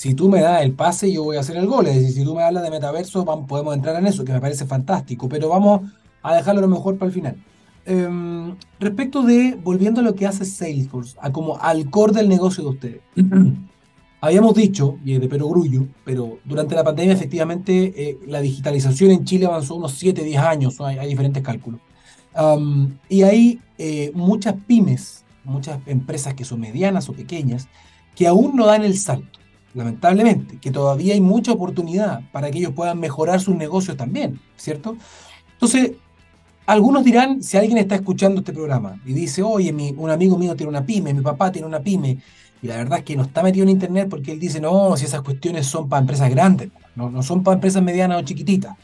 [0.02, 1.86] si tú me das el pase, yo voy a hacer el gol.
[1.86, 4.66] Es decir, si tú me hablas de metaverso, podemos entrar en eso, que me parece
[4.66, 5.28] fantástico.
[5.28, 5.82] Pero vamos
[6.22, 7.36] a dejarlo lo mejor para el final.
[7.84, 12.62] Em, respecto de, volviendo a lo que hace Salesforce, a como al core del negocio
[12.62, 13.00] de ustedes.
[14.20, 19.24] Habíamos dicho, y es de perogrullo, pero durante la pandemia efectivamente eh, la digitalización en
[19.24, 21.80] Chile avanzó unos 7, 10 años, hay, diferentes cálculos.
[23.08, 27.66] y hay eh, muchas pymes, muchas empresas que son medianas o pequeñas,
[28.14, 29.40] que aún no dan el salto
[29.74, 34.96] lamentablemente, que todavía hay mucha oportunidad para que ellos puedan mejorar sus negocios también, ¿cierto?
[35.54, 35.92] Entonces,
[36.66, 40.70] algunos dirán, si alguien está escuchando este programa y dice, oye, un amigo mío tiene
[40.70, 42.18] una pyme, mi papá tiene una pyme,
[42.62, 45.04] y la verdad es que no está metido en Internet porque él dice, no, si
[45.04, 48.76] esas cuestiones son para empresas grandes, no, no son para empresas medianas o chiquititas.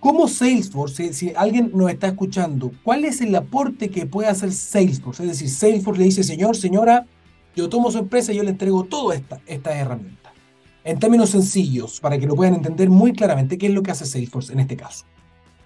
[0.00, 5.24] ¿Cómo Salesforce, si, alguien nos está escuchando, cuál es el aporte que puede hacer Salesforce?
[5.24, 7.04] Es decir, Salesforce le dice, señor, señora,
[7.54, 10.32] yo tomo su empresa y yo le entrego todas esta, estas herramientas.
[10.84, 14.06] En términos sencillos, para que lo puedan entender muy claramente, ¿qué es lo que hace
[14.06, 15.04] Salesforce en este caso?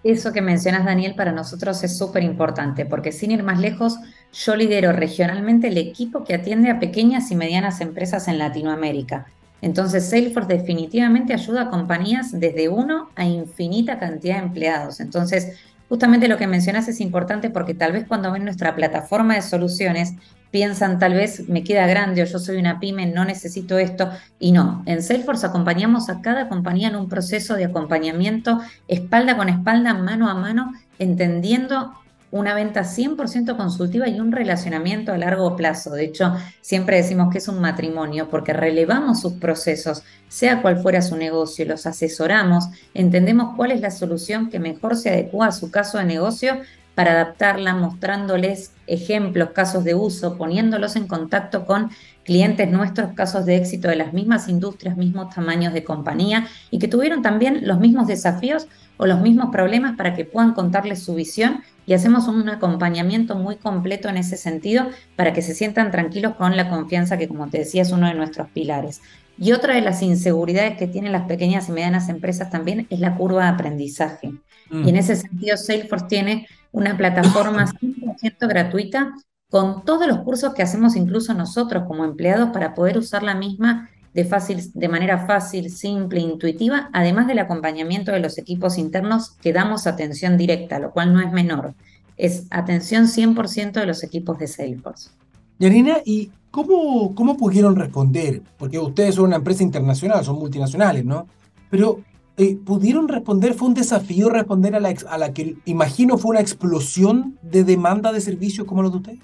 [0.05, 3.99] Eso que mencionas, Daniel, para nosotros es súper importante, porque sin ir más lejos,
[4.33, 9.27] yo lidero regionalmente el equipo que atiende a pequeñas y medianas empresas en Latinoamérica.
[9.61, 14.99] Entonces, Salesforce definitivamente ayuda a compañías desde uno a infinita cantidad de empleados.
[14.99, 15.57] Entonces,
[15.89, 20.15] justamente lo que mencionas es importante porque tal vez cuando ven nuestra plataforma de soluciones
[20.53, 24.11] piensan tal vez me queda grande o yo soy una pyme, no necesito esto.
[24.39, 29.49] Y no, en Salesforce acompañamos a cada compañía en un proceso de acompañamiento espalda con
[29.49, 31.95] espalda, mano a mano, entendiendo
[32.31, 35.91] una venta 100% consultiva y un relacionamiento a largo plazo.
[35.91, 41.03] De hecho, siempre decimos que es un matrimonio porque relevamos sus procesos, sea cual fuera
[41.03, 45.71] su negocio, los asesoramos, entendemos cuál es la solución que mejor se adecua a su
[45.71, 46.61] caso de negocio
[46.95, 51.91] para adaptarla, mostrándoles ejemplos, casos de uso, poniéndolos en contacto con
[52.25, 56.89] clientes nuestros, casos de éxito de las mismas industrias, mismos tamaños de compañía y que
[56.89, 61.63] tuvieron también los mismos desafíos o los mismos problemas para que puedan contarles su visión
[61.87, 66.57] y hacemos un acompañamiento muy completo en ese sentido para que se sientan tranquilos con
[66.57, 69.01] la confianza que, como te decía, es uno de nuestros pilares.
[69.39, 73.17] Y otra de las inseguridades que tienen las pequeñas y medianas empresas también es la
[73.17, 74.35] curva de aprendizaje.
[74.73, 79.15] Y en ese sentido, Salesforce tiene una plataforma 100% gratuita
[79.51, 83.91] con todos los cursos que hacemos incluso nosotros como empleados para poder usar la misma
[84.15, 89.53] de, fácil, de manera fácil, simple, intuitiva, además del acompañamiento de los equipos internos que
[89.53, 91.75] damos atención directa, lo cual no es menor.
[92.17, 95.11] Es atención 100% de los equipos de Salesforce.
[95.59, 98.43] Yanina, ¿y cómo, cómo pudieron responder?
[98.59, 101.27] Porque ustedes son una empresa internacional, son multinacionales, ¿no?
[101.71, 102.01] Pero
[102.43, 103.55] eh, ¿pudieron responder?
[103.55, 108.13] ¿Fue un desafío responder a la, a la que imagino fue una explosión de demanda
[108.13, 109.19] de servicios como los de ustedes?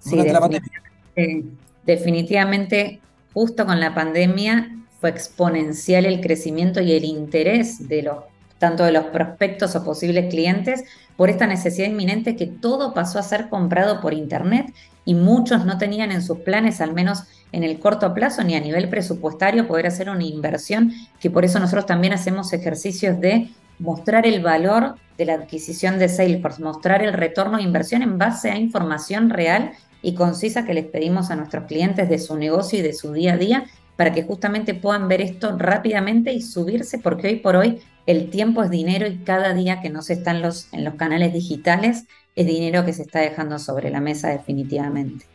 [0.00, 1.44] Sí, definitivamente,
[1.84, 3.00] definitivamente,
[3.34, 8.16] justo con la pandemia fue exponencial el crecimiento y el interés de los
[8.58, 10.84] tanto de los prospectos o posibles clientes
[11.16, 15.78] por esta necesidad inminente que todo pasó a ser comprado por Internet y muchos no
[15.78, 19.86] tenían en sus planes, al menos en el corto plazo, ni a nivel presupuestario, poder
[19.86, 25.24] hacer una inversión, que por eso nosotros también hacemos ejercicios de mostrar el valor de
[25.24, 30.14] la adquisición de Salesforce, mostrar el retorno de inversión en base a información real y
[30.14, 33.36] concisa que les pedimos a nuestros clientes de su negocio y de su día a
[33.36, 33.64] día
[33.96, 38.62] para que justamente puedan ver esto rápidamente y subirse, porque hoy por hoy el tiempo
[38.62, 42.04] es dinero y cada día que no se está en los, en los canales digitales
[42.36, 45.26] es dinero que se está dejando sobre la mesa definitivamente.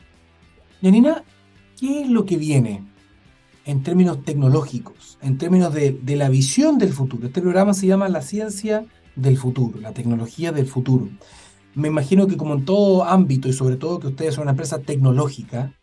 [0.81, 1.23] Yanina,
[1.83, 2.81] ¿qué es lo que viene
[3.65, 7.27] en términos tecnológicos, en términos de, la visión del futuro?
[7.27, 8.85] Este programa se llama La ciencia
[9.17, 11.09] del futuro, la tecnología del futuro.
[11.75, 14.79] Me imagino que como en todo ámbito y sobre todo que ustedes son una empresa
[14.79, 15.73] tecnológica,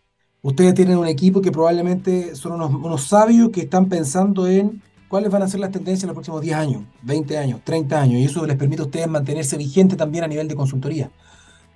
[0.40, 5.30] ustedes tienen un equipo que probablemente son unos, unos sabios que están pensando en cuáles
[5.30, 8.24] van a ser las tendencias en los próximos 10 años, 20 años, 30 años, y
[8.24, 11.10] eso les permite a ustedes mantenerse vigente también a nivel de consultoría.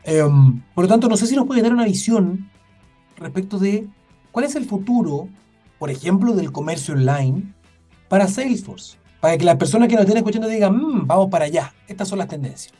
[0.02, 2.48] Em, por lo tanto, no sé si nos puede dar una visión
[3.18, 3.86] respecto de
[4.34, 5.28] cuál es el futuro,
[5.78, 7.54] por ejemplo, del comercio online
[8.08, 11.72] para Salesforce, para que las personas que nos estén escuchando digan, mm, vamos para allá,
[11.86, 12.74] estas son las tendencias.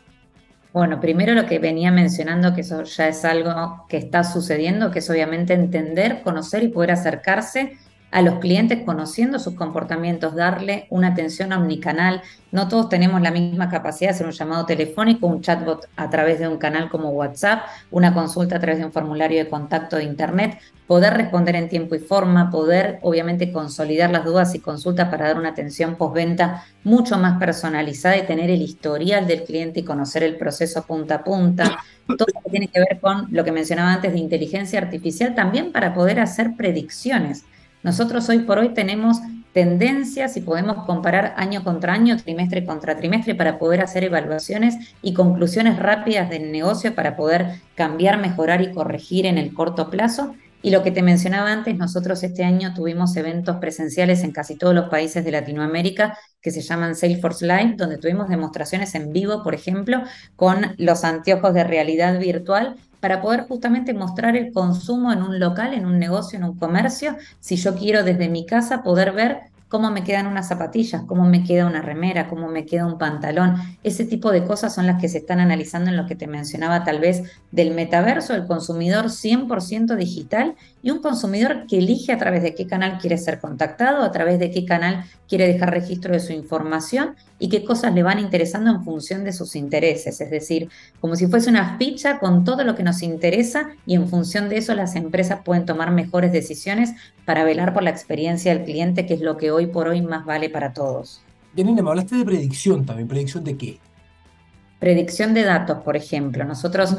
[0.73, 4.99] Bueno, primero lo que venía mencionando, que eso ya es algo que está sucediendo, que
[4.99, 7.79] es obviamente entender, conocer y poder acercarse
[8.14, 12.23] a los clientes conociendo sus comportamientos, darle una atención omnicanal.
[12.53, 16.38] No todos tenemos la misma capacidad de hacer un llamado telefónico, un chatbot a través
[16.38, 20.05] de un canal como WhatsApp, una consulta a través de un formulario de contacto de
[20.05, 25.27] Internet, poder responder en tiempo y forma, poder obviamente consolidar las dudas y consultas para
[25.27, 30.23] dar una atención postventa mucho más personalizada y tener el historial del cliente y conocer
[30.23, 31.79] el proceso punta a punta.
[32.07, 35.73] Todo lo que tiene que ver con lo que mencionaba antes de inteligencia artificial también
[35.73, 37.45] para poder hacer predicciones
[37.85, 39.18] nosotros hoy por hoy tenemos
[39.53, 45.14] tendencias y podemos comparar año contra año, trimestre contra trimestre para poder hacer evaluaciones y
[45.14, 50.35] conclusiones rápidas del negocio para poder cambiar, mejorar y corregir en el corto plazo.
[50.62, 54.75] Y lo que te mencionaba antes, nosotros este año tuvimos eventos presenciales en casi todos
[54.75, 59.55] los países de Latinoamérica que se llaman Salesforce Live, donde tuvimos demostraciones en vivo, por
[59.55, 60.03] ejemplo,
[60.37, 65.75] con los anteojos de realidad virtual para poder justamente mostrar el consumo en un local,
[65.75, 69.90] en un negocio, en un comercio, si yo quiero desde mi casa poder ver cómo
[69.90, 73.57] me quedan unas zapatillas, cómo me queda una remera, cómo me queda un pantalón.
[73.83, 76.83] Ese tipo de cosas son las que se están analizando en lo que te mencionaba
[76.83, 82.42] tal vez del metaverso, el consumidor 100% digital y un consumidor que elige a través
[82.42, 86.20] de qué canal quiere ser contactado, a través de qué canal quiere dejar registro de
[86.20, 90.20] su información y qué cosas le van interesando en función de sus intereses.
[90.20, 90.68] Es decir,
[91.01, 94.59] como si fuese una ficha con todo lo que nos interesa y en función de
[94.59, 96.92] eso las empresas pueden tomar mejores decisiones
[97.25, 100.27] para velar por la experiencia del cliente, que es lo que hoy por hoy más
[100.27, 101.23] vale para todos.
[101.57, 103.09] Janine, me hablaste de predicción también.
[103.09, 103.79] ¿Predicción de qué?
[104.81, 106.44] Predicción de datos, por ejemplo.
[106.44, 106.99] Nosotros,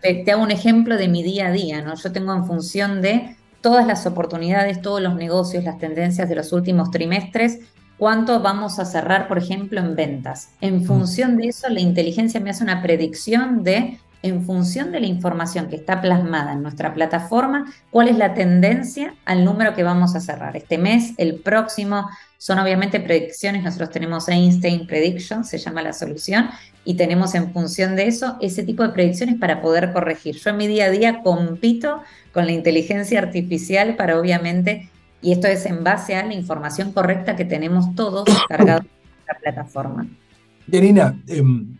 [0.00, 1.94] te, hago un ejemplo de mi día a día, ¿no?
[1.94, 6.52] Yo tengo en función de todas las oportunidades, todos los negocios, las tendencias de los
[6.52, 7.60] últimos trimestres,
[7.98, 10.50] cuánto vamos a cerrar, por ejemplo, en ventas.
[10.60, 15.06] En función de eso, la inteligencia me hace una predicción de en función de la
[15.06, 20.14] información que está plasmada en nuestra plataforma, cuál es la tendencia al número que vamos
[20.14, 20.56] a cerrar.
[20.56, 23.62] Este mes, el próximo, son obviamente predicciones.
[23.62, 26.50] Nosotros tenemos Einstein Prediction, se llama la solución,
[26.84, 30.36] y tenemos en función de eso ese tipo de predicciones para poder corregir.
[30.36, 34.88] Yo en mi día a día compito con la inteligencia artificial para obviamente,
[35.20, 39.38] y esto es en base a la información correcta que tenemos todos cargados en la
[39.38, 40.06] plataforma.
[40.66, 41.76] Yanina, em,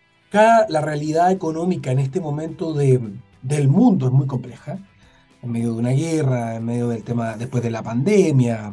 [0.68, 3.00] la realidad económica en este momento de,
[3.42, 4.78] del mundo es muy compleja,
[5.42, 8.72] en medio de una guerra, en medio del tema después de la pandemia.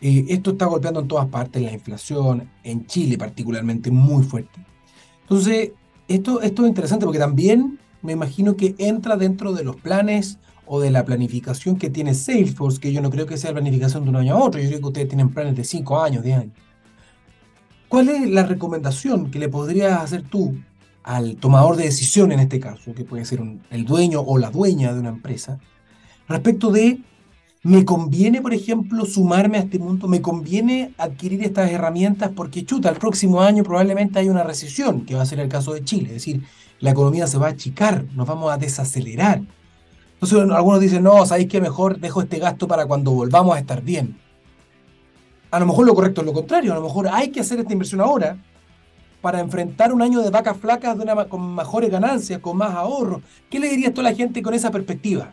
[0.00, 4.71] Eh, esto está golpeando en todas partes, la inflación, en Chile particularmente, muy fuerte.
[5.32, 5.70] Entonces,
[6.08, 10.78] esto, esto es interesante porque también me imagino que entra dentro de los planes o
[10.78, 14.16] de la planificación que tiene Salesforce, que yo no creo que sea planificación de un
[14.16, 16.52] año a otro, yo creo que ustedes tienen planes de 5 años, 10 años.
[17.88, 20.54] ¿Cuál es la recomendación que le podrías hacer tú
[21.02, 23.40] al tomador de decisión en este caso, que puede ser
[23.70, 25.58] el dueño o la dueña de una empresa,
[26.28, 27.00] respecto de,
[27.62, 30.08] ¿me conviene, por ejemplo, sumarme a este mundo?
[30.08, 32.30] ¿Me conviene adquirir estas herramientas?
[32.34, 35.72] Porque, chuta, el próximo año probablemente hay una recesión, que va a ser el caso
[35.72, 36.42] de Chile, es decir,
[36.80, 39.42] la economía se va a achicar, nos vamos a desacelerar.
[40.14, 41.60] Entonces algunos dicen, no, ¿sabéis qué?
[41.60, 44.18] Mejor dejo este gasto para cuando volvamos a estar bien.
[45.50, 47.72] A lo mejor lo correcto es lo contrario, a lo mejor hay que hacer esta
[47.72, 48.38] inversión ahora,
[49.20, 50.96] para enfrentar un año de vacas flacas
[51.28, 53.22] con mejores ganancias, con más ahorro.
[53.48, 55.30] ¿Qué le dirías tú a la gente con esa perspectiva?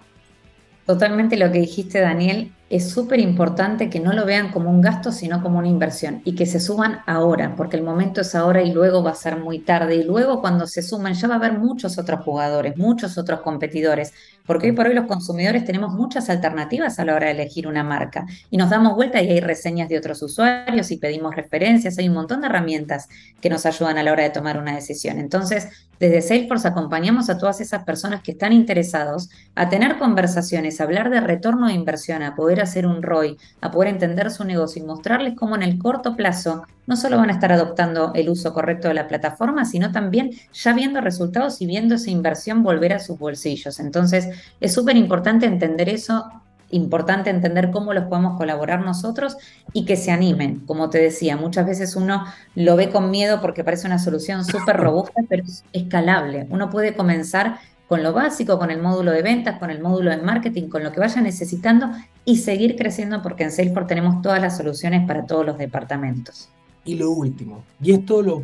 [0.89, 2.51] Totalmente lo que dijiste, Daniel.
[2.69, 6.35] Es súper importante que no lo vean como un gasto, sino como una inversión y
[6.35, 9.59] que se suban ahora, porque el momento es ahora y luego va a ser muy
[9.59, 9.95] tarde.
[9.95, 14.13] Y luego cuando se suman ya va a haber muchos otros jugadores, muchos otros competidores
[14.49, 17.83] porque hoy por hoy los consumidores tenemos muchas alternativas a la hora de elegir una
[17.83, 22.07] marca y nos damos vuelta y hay reseñas de otros usuarios y pedimos referencias, hay
[22.07, 23.09] un montón de herramientas
[23.41, 25.19] que nos ayudan a la hora de tomar una decisión.
[25.19, 25.67] Entonces,
[25.99, 31.11] desde Salesforce acompañamos a todas esas personas que están interesados a tener conversaciones, a hablar
[31.11, 34.85] de retorno de inversión, a poder hacer un ROI, a poder entender su negocio y
[34.85, 38.87] mostrarles cómo en el corto plazo no solo van a estar adoptando el uso correcto
[38.87, 43.19] de la plataforma, sino también ya viendo resultados y viendo esa inversión volver a sus
[43.19, 43.79] bolsillos.
[43.79, 44.27] Entonces,
[44.59, 46.25] es súper importante entender eso,
[46.71, 49.37] importante entender cómo los podemos colaborar nosotros
[49.73, 50.61] y que se animen.
[50.65, 54.77] Como te decía, muchas veces uno lo ve con miedo porque parece una solución súper
[54.77, 56.47] robusta, pero es escalable.
[56.49, 57.59] Uno puede comenzar
[57.89, 60.91] con lo básico, con el módulo de ventas, con el módulo de marketing, con lo
[60.91, 61.89] que vaya necesitando
[62.23, 66.49] y seguir creciendo porque en Salesforce tenemos todas las soluciones para todos los departamentos.
[66.85, 68.43] Y lo último, y esto lo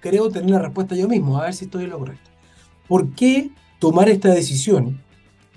[0.00, 2.28] creo tener la respuesta yo mismo, a ver si estoy en lo correcto.
[2.88, 5.00] ¿Por qué tomar esta decisión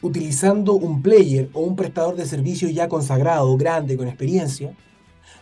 [0.04, 4.76] utilizando un player o un prestador de servicio ya consagrado, grande, con experiencia,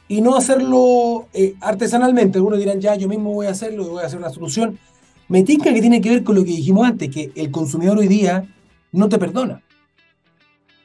[0.07, 2.37] y no hacerlo eh, artesanalmente?
[2.37, 4.79] Algunos dirán, ya, yo mismo voy a hacerlo, voy a hacer una solución.
[5.27, 8.07] Me tinca que tiene que ver con lo que dijimos antes, que el consumidor hoy
[8.07, 8.45] día
[8.91, 9.61] no te perdona.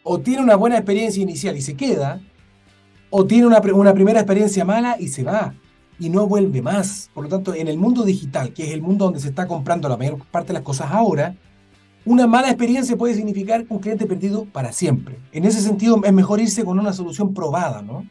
[0.02, 2.20] O tiene una buena experiencia inicial y se queda,
[3.10, 5.54] o tiene una, una primera experiencia mala y se va
[5.98, 7.10] y no vuelve más.
[7.12, 9.88] Por lo tanto, en el mundo digital, que es el mundo donde se está comprando
[9.88, 11.34] la mayor parte de las cosas ahora,
[12.04, 15.18] una mala experiencia puede significar un cliente perdido para siempre.
[15.32, 18.06] En ese sentido, es mejor irse con una solución probada, ¿no?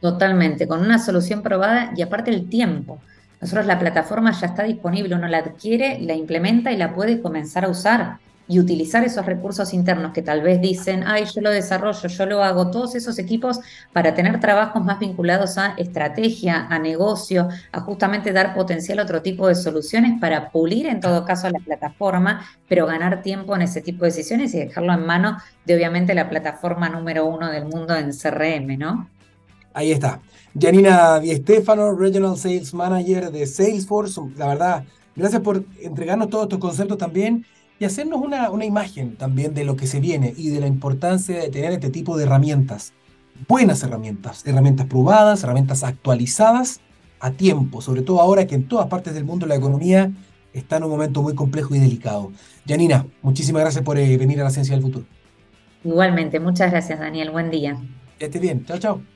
[0.00, 2.98] Totalmente, con una solución probada y aparte el tiempo.
[3.44, 7.66] Nosotros la plataforma ya está disponible, uno la adquiere, la implementa y la puede comenzar
[7.66, 8.16] a usar
[8.48, 12.42] y utilizar esos recursos internos que tal vez dicen, ay, yo lo desarrollo, yo lo
[12.42, 13.60] hago, todos esos equipos
[13.92, 19.20] para tener trabajos más vinculados a estrategia, a negocio, a justamente dar potencial a otro
[19.20, 23.82] tipo de soluciones para pulir en todo caso la plataforma, pero ganar tiempo en ese
[23.82, 27.94] tipo de decisiones y dejarlo en mano de obviamente la plataforma número uno del mundo
[27.94, 29.10] en CRM, ¿no?
[29.74, 30.20] Ahí está.
[30.58, 34.20] Janina Di Stefano, Regional Sales Manager de Salesforce.
[34.36, 34.84] La verdad,
[35.16, 37.44] gracias por entregarnos todos estos conceptos también
[37.78, 41.38] y hacernos una, una imagen también de lo que se viene y de la importancia
[41.38, 42.92] de tener este tipo de herramientas.
[43.48, 46.80] Buenas herramientas, herramientas probadas, herramientas actualizadas
[47.18, 50.12] a tiempo, sobre todo ahora que en todas partes del mundo la economía
[50.52, 52.30] está en un momento muy complejo y delicado.
[52.66, 55.06] Janina, muchísimas gracias por eh, venir a la Ciencia del Futuro.
[55.82, 57.76] Igualmente, muchas gracias Daniel, buen día.
[58.18, 59.13] Que estés bien, chao, chao.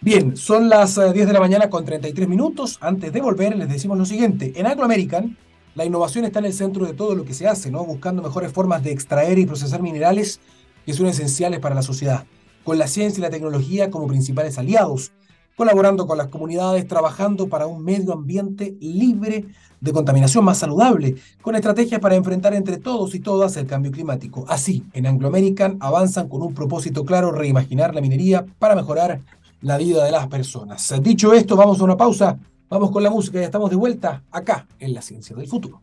[0.00, 2.78] Bien, son las 10 eh, de la mañana con 33 minutos.
[2.80, 4.52] Antes de volver, les decimos lo siguiente.
[4.54, 5.36] En Anglo American,
[5.74, 7.84] la innovación está en el centro de todo lo que se hace, ¿no?
[7.84, 10.40] Buscando mejores formas de extraer y procesar minerales
[10.84, 12.24] que son esenciales para la sociedad,
[12.62, 15.12] con la ciencia y la tecnología como principales aliados,
[15.56, 19.46] colaborando con las comunidades, trabajando para un medio ambiente libre
[19.80, 24.44] de contaminación más saludable, con estrategias para enfrentar entre todos y todas el cambio climático.
[24.46, 29.22] Así, en Anglo American avanzan con un propósito claro, reimaginar la minería para mejorar
[29.66, 30.94] la vida de las personas.
[31.02, 32.38] Dicho esto, vamos a una pausa.
[32.68, 35.80] Vamos con la música, ya estamos de vuelta acá en la ciencia del futuro.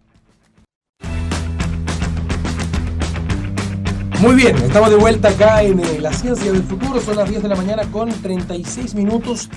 [4.22, 7.44] Muy bien, estamos de vuelta acá en eh, la ciencia del futuro, son las 10
[7.44, 9.50] de la mañana con 36 minutos.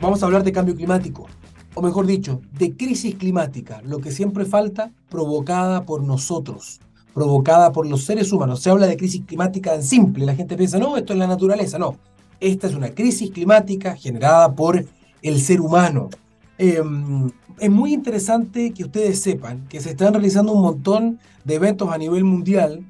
[0.00, 1.26] Vamos a hablar de cambio climático,
[1.74, 6.80] o mejor dicho, de crisis climática, lo que siempre falta provocada por nosotros,
[7.12, 8.60] provocada por los seres humanos.
[8.60, 11.78] Se habla de crisis climática en simple, la gente piensa, no, esto es la naturaleza,
[11.78, 11.98] no.
[12.40, 14.84] Esta es una crisis climática generada por
[15.22, 16.10] el ser humano.
[16.58, 21.90] Em, es muy interesante que ustedes sepan que se están realizando un montón de eventos
[21.90, 22.84] a nivel mundial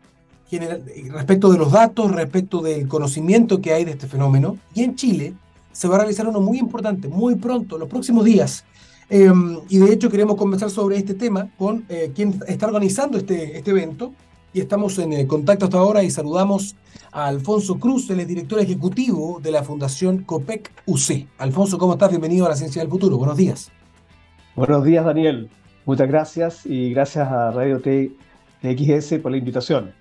[1.11, 4.57] respecto de los datos, respecto del conocimiento que hay de este fenómeno.
[4.75, 5.35] Y en Chile
[5.73, 8.65] se va a realizar uno muy importante, muy pronto, los próximos días.
[9.09, 13.59] Em, y de hecho queremos conversar sobre este tema con eh, quien está organizando este,
[13.59, 14.13] este evento.
[14.53, 16.77] Y estamos en eh, contacto hasta ahora y saludamos
[17.13, 21.27] a Alfonso Cruz, el director ejecutivo de la Fundación COPEC UC.
[21.39, 22.11] Alfonso, ¿cómo estás?
[22.11, 23.19] Bienvenido a la Ciencia del Futuro.
[23.19, 23.71] Buenos días.
[24.55, 25.51] Buenos días, Daniel.
[25.85, 29.93] Muchas gracias y gracias a Radio TXS por la invitación.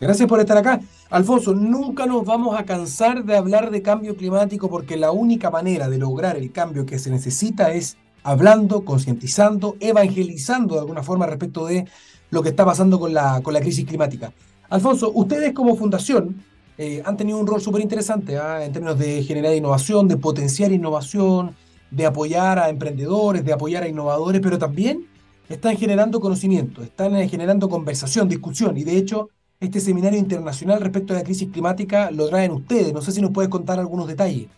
[0.00, 0.80] Gracias por estar acá.
[1.10, 5.88] Alfonso, nunca nos vamos a cansar de hablar de cambio climático porque la única manera
[5.88, 11.66] de lograr el cambio que se necesita es hablando, concientizando, evangelizando de alguna forma respecto
[11.66, 11.86] de
[12.32, 14.32] lo que está pasando con la, con la crisis climática.
[14.70, 16.42] Alfonso, ustedes como fundación
[16.78, 18.64] eh, han tenido un rol súper interesante ¿ah?
[18.64, 21.54] en términos de generar innovación, de potenciar innovación,
[21.90, 25.06] de apoyar a emprendedores, de apoyar a innovadores, pero también
[25.50, 29.28] están generando conocimiento, están eh, generando conversación, discusión, y de hecho
[29.60, 32.94] este seminario internacional respecto a la crisis climática lo traen ustedes.
[32.94, 34.48] No sé si nos puedes contar algunos detalles.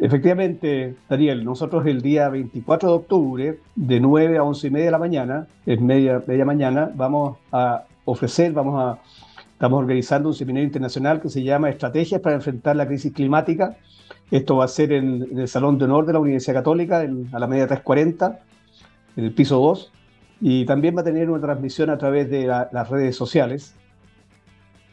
[0.00, 4.90] Efectivamente, Daniel, nosotros el día 24 de octubre, de 9 a 11 y media de
[4.92, 8.98] la mañana, es media, media mañana, vamos a ofrecer, vamos a,
[9.52, 13.76] estamos organizando un seminario internacional que se llama Estrategias para enfrentar la crisis climática.
[14.30, 17.46] Esto va a ser en, el Salón de Honor de la Universidad Católica, a la
[17.46, 18.40] media 340,
[19.16, 19.92] en el piso 2.
[20.40, 23.74] Y también va a tener una transmisión a través de las redes sociales.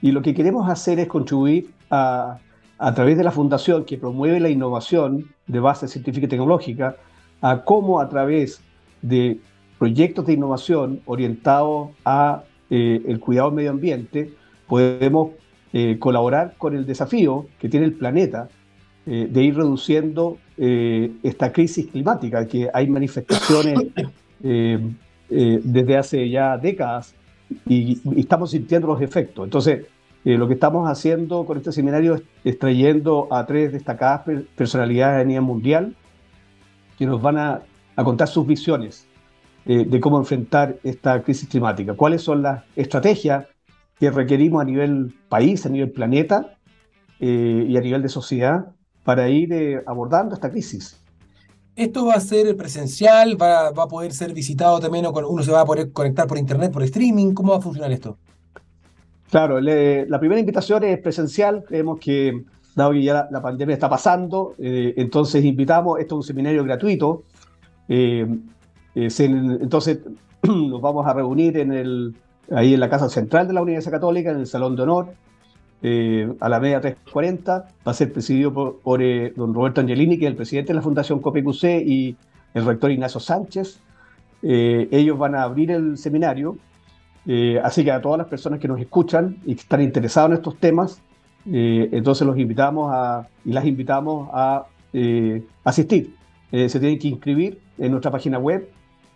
[0.02, 2.40] Y lo que queremos hacer es contribuir a
[2.80, 6.98] a través de la fundación que promueve la innovación de base científica y tecnológica,
[7.42, 8.62] a cómo a través
[9.02, 9.40] de
[9.78, 14.34] proyectos de innovación orientados a eh, el cuidado del medio ambiente
[14.68, 15.32] podemos
[15.74, 18.50] eh, colaborar con el desafío que tiene el planeta
[19.06, 23.78] eh, de ir reduciendo esta crisis climática, que hay manifestaciones
[24.42, 27.14] desde hace ya décadas
[27.68, 29.44] y, y, estamos sintiendo los efectos.
[29.44, 29.86] Entonces,
[30.28, 34.24] eh, lo que estamos haciendo con este seminario es, trayendo a tres destacadas
[34.58, 35.96] personalidades a nivel mundial
[36.98, 37.62] que nos van a,
[38.04, 39.08] contar sus visiones
[39.66, 41.94] eh, de cómo enfrentar esta crisis climática.
[41.94, 43.46] ¿Cuáles son las estrategias
[43.98, 46.58] que requerimos a nivel país, a nivel planeta
[47.22, 48.66] eh, y a nivel de sociedad
[49.06, 51.00] para ir abordando esta crisis?
[51.74, 55.52] Esto va a ser presencial, va, va, a poder ser visitado también, o uno se
[55.52, 57.34] va a poder conectar por internet, por streaming.
[57.34, 58.18] ¿Cómo va a funcionar esto?
[59.30, 61.64] Claro, la primera invitación es presencial.
[61.68, 62.44] Creemos que,
[62.76, 67.24] dado que ya la, pandemia está pasando, eh, entonces invitamos, esto es un seminario gratuito.
[67.90, 68.26] Eh,
[68.96, 70.00] eh, entonces
[70.44, 72.16] nos vamos a reunir en el,
[72.52, 75.14] ahí en la Casa Central de la Universidad Católica, en el Salón de Honor,
[76.40, 77.46] a la media 3.40.
[77.86, 79.00] Va a ser presidido por,
[79.36, 82.16] don Roberto Angelini, que es el presidente de la Fundación COPEQC, y
[82.54, 83.82] el rector Ignacio Sánchez.
[84.42, 86.58] ellos van a abrir el seminario
[87.28, 90.38] eh, así que a todas las personas que nos escuchan y que están interesados en
[90.38, 91.02] estos temas,
[91.52, 96.16] eh, entonces los invitamos a, y las invitamos a eh, asistir.
[96.52, 98.70] se tienen que inscribir en nuestra página web,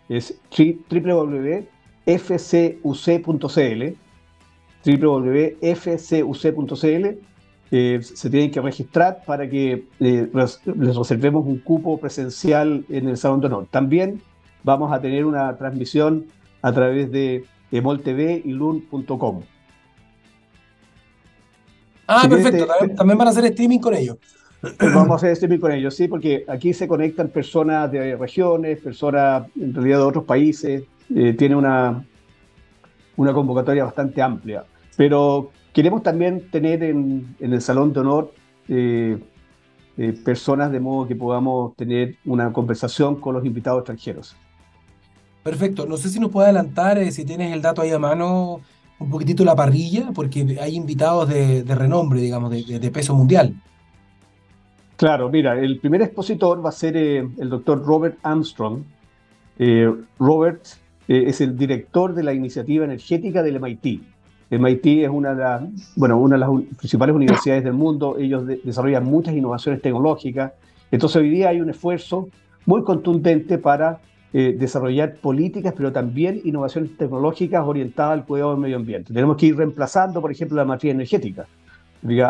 [0.09, 1.65] es www.fcuc.cl
[4.83, 5.61] www.fcuc.cl
[8.01, 13.47] se tienen que registrar para que les reservemos un cupo presencial en el Salón de
[13.47, 13.67] Honor.
[13.71, 14.21] También
[14.63, 16.25] vamos a tener una transmisión
[16.61, 19.41] a través de TV y lun.com.
[22.07, 22.67] Ah, perfecto.
[22.95, 24.17] También van a hacer streaming con ellos.
[24.79, 29.47] Vamos a hacer streaming con ellos, sí, porque aquí se conectan personas de regiones, personas
[29.59, 30.83] en realidad de otros países.
[31.15, 32.05] Eh, tiene una,
[33.17, 34.65] una convocatoria bastante amplia.
[34.97, 38.33] Pero queremos también tener en, el Salón de Honor
[38.67, 39.17] eh,
[39.97, 44.35] eh, personas de modo que podamos tener una conversación con los invitados extranjeros.
[45.43, 45.85] Perfecto.
[45.85, 48.61] No sé si nos puede adelantar, eh, si tienes el dato ahí a mano,
[48.99, 53.55] un poquitito la parrilla, porque hay invitados de, renombre, digamos, de, peso mundial.
[54.97, 58.83] Claro, mira, el primer expositor va a ser eh, el doctor Robert Armstrong.
[59.57, 60.65] Eh, Robert
[61.07, 64.01] es el director de la iniciativa energética del MIT.
[64.51, 68.17] MIT es una de las, bueno, una de las principales universidades del mundo.
[68.17, 70.53] Ellos desarrollan muchas innovaciones tecnológicas.
[70.91, 72.29] Entonces hoy día hay un esfuerzo
[72.65, 73.99] muy contundente para
[74.33, 79.13] eh, desarrollar políticas, pero también innovaciones tecnológicas orientadas al cuidado del medio ambiente.
[79.13, 81.47] Tenemos que ir reemplazando, por ejemplo, la matriz energética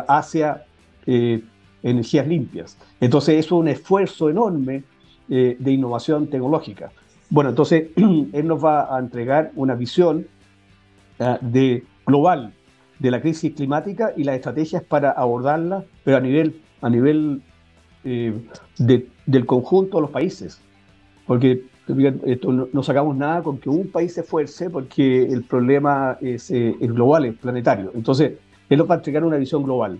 [0.07, 0.63] hacia
[1.05, 1.43] eh,
[1.83, 2.75] energías limpias.
[2.99, 4.83] Entonces, eso es un esfuerzo enorme
[5.29, 6.91] eh, de innovación tecnológica.
[7.29, 10.25] Bueno, entonces, él nos va a entregar una visión
[11.19, 12.51] de, global
[12.97, 17.43] de la crisis climática y las estrategias para abordarla, pero a nivel, a nivel
[18.03, 20.59] del conjunto de los países.
[21.27, 26.75] Porque no, sacamos nada con que un país se esfuerce porque el problema es, eh,
[26.81, 27.91] global, es planetario.
[27.93, 28.33] Entonces,
[28.69, 29.99] él nos va a entregar una visión global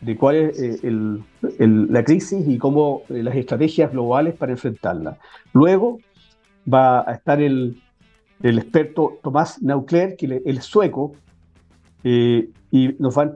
[0.00, 1.18] de cuál es eh,
[1.58, 5.18] la crisis y cómo eh, las estrategias globales para enfrentarla.
[5.52, 5.98] Luego
[6.72, 7.80] va a estar el,
[8.42, 11.14] experto Tomás Naukler, que es sueco,
[12.02, 12.50] y
[12.98, 13.32] nos va,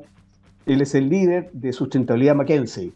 [0.66, 2.92] él es el líder de sustentabilidad McKinsey.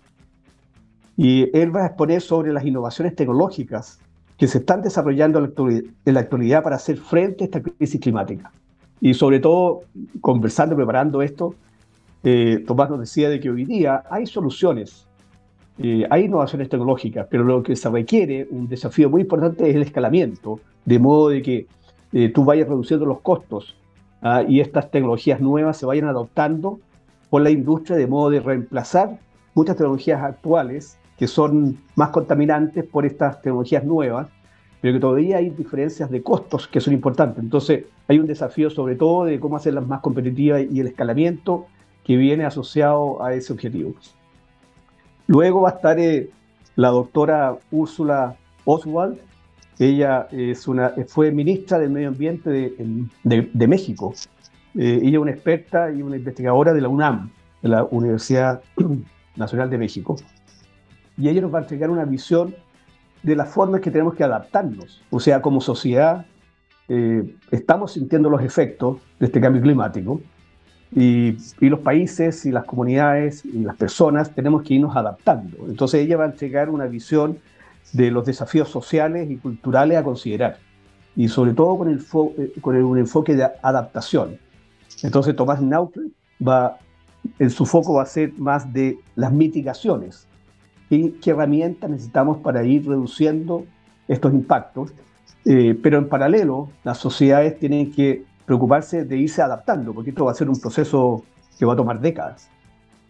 [1.16, 4.01] Y él va a exponer sobre las innovaciones tecnológicas
[4.42, 8.50] que se están desarrollando en la actualidad para hacer frente a esta crisis climática.
[9.00, 9.82] Y sobre todo,
[10.20, 11.54] conversando, preparando esto,
[12.24, 15.06] eh, Tomás nos decía de que hoy día hay soluciones,
[15.78, 19.82] eh, hay innovaciones tecnológicas, pero lo que se requiere, un desafío muy importante, es el
[19.82, 21.66] escalamiento, de modo de que
[22.12, 23.76] eh, tú vayas reduciendo los costos
[24.22, 26.80] ah, y estas tecnologías nuevas se vayan adoptando
[27.30, 29.20] por la industria de modo de reemplazar
[29.54, 34.26] muchas tecnologías actuales que son más contaminantes por estas tecnologías nuevas,
[34.80, 37.40] pero que todavía hay diferencias de costos que son importantes.
[37.40, 41.66] Entonces, hay un desafío sobre todo de cómo hacerlas más competitivas y el escalamiento
[42.02, 43.94] que viene asociado a ese objetivo.
[45.28, 46.30] Luego va a estar eh,
[46.74, 49.16] la doctora Úrsula Oswald.
[49.78, 50.26] Ella
[51.06, 54.12] fue ministra del Medio Ambiente de, de, México.
[54.74, 57.30] Eh, ella es una experta y una investigadora de la UNAM,
[57.62, 58.60] de la Universidad
[59.36, 60.16] Nacional de México
[61.16, 62.54] y ella nos va a entregar una visión
[63.22, 65.02] de las formas que tenemos que adaptarnos.
[65.10, 66.26] O sea, como sociedad
[66.88, 70.20] eh, estamos sintiendo los efectos de este cambio climático
[70.90, 75.56] y, y, los países y las comunidades y las personas tenemos que irnos adaptando.
[75.68, 77.38] Entonces ella va a entregar una visión
[77.92, 80.58] de los desafíos sociales y culturales a considerar
[81.14, 82.00] y sobre todo con, el
[82.38, 84.38] eh, con un enfoque de adaptación.
[85.02, 86.10] Entonces Tomás Nautle
[86.46, 86.78] va,
[87.38, 90.28] en su foco va a ser más de las mitigaciones,
[91.20, 93.64] qué, herramientas necesitamos para ir reduciendo
[94.08, 94.92] estos impactos.
[95.44, 100.32] Eh, pero en paralelo, las sociedades tienen que preocuparse de irse adaptando, porque esto va
[100.32, 101.24] a ser un proceso
[101.58, 102.48] que va a tomar décadas.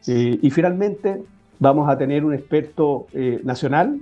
[0.07, 1.23] Eh, y finalmente,
[1.59, 4.01] vamos a tener un experto eh, nacional,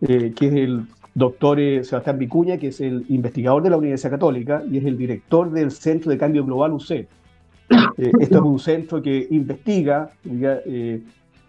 [0.00, 4.78] que es el doctor Sebastián Vicuña, que es el investigador de la Universidad Católica y
[4.78, 7.06] es el director del Centro de Cambio Global UC.
[7.98, 10.10] esto es un centro que investiga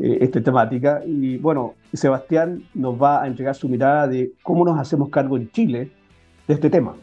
[0.03, 1.01] eh, esta temática.
[1.07, 5.49] Y bueno, Sebastián nos va a entregar su mirada de cómo nos hacemos cargo en
[5.51, 5.91] Chile
[6.45, 6.93] de este tema.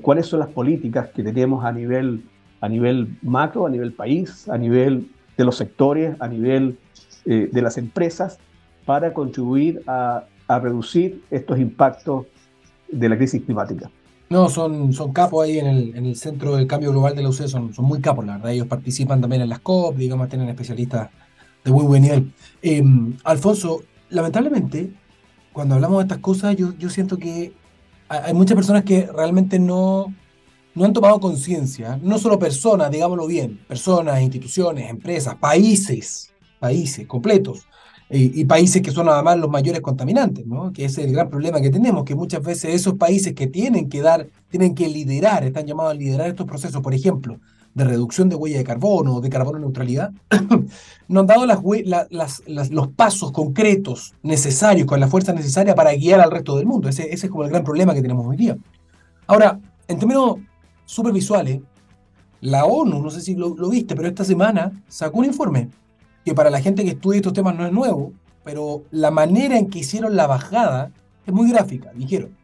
[0.00, 2.24] ¿Cuáles son las políticas que tenemos a nivel
[2.60, 6.78] a nivel macro, a nivel país, a nivel de los sectores, a nivel
[7.26, 8.38] eh, de las empresas,
[8.84, 12.26] para contribuir a, a, reducir estos impactos
[12.90, 13.88] de la crisis climática.
[14.30, 17.28] No, son, son capos ahí en el, en el Centro del Cambio Global de la
[17.28, 18.52] UCE, son, son muy capos, la verdad.
[18.52, 21.10] Ellos participan también en las COP, digamos, tienen especialistas
[21.64, 22.32] de muy buen nivel.
[22.62, 24.92] Em, Alfonso, lamentablemente,
[25.52, 27.52] cuando hablamos de estas cosas, yo, yo siento que
[28.08, 30.14] hay muchas personas que realmente no,
[30.74, 37.66] no han tomado conciencia, no solo personas, digámoslo bien, personas, instituciones, empresas, países, países completos,
[38.14, 40.70] y, países que son además los mayores contaminantes, ¿no?
[40.70, 44.02] que es el gran problema que tenemos, que muchas veces esos países que tienen que
[44.02, 47.40] dar, tienen que liderar, están llamados a liderar estos procesos, por ejemplo,
[47.74, 50.12] de reducción de huella de carbono, de carbono neutralidad,
[51.08, 56.30] no han dado las, los pasos concretos necesarios, con la fuerza necesaria para guiar al
[56.30, 56.88] resto del mundo.
[56.88, 58.56] Ese, es como el gran problema que tenemos hoy día.
[59.26, 59.58] Ahora,
[59.88, 60.36] en términos
[60.84, 61.60] supervisuales,
[62.40, 65.70] la ONU, no sé si lo, viste, pero esta semana sacó un informe
[66.24, 68.12] que para la gente que estudia estos temas no es nuevo,
[68.44, 70.90] pero la manera en que hicieron la bajada
[71.24, 71.92] es muy gráfica.
[71.94, 72.36] Dijeron,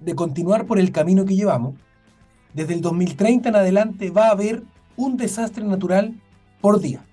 [0.00, 1.74] de continuar por el camino que llevamos,
[2.54, 4.62] desde el 2030 en adelante va a haber
[4.96, 6.14] un desastre natural
[6.60, 7.04] por día.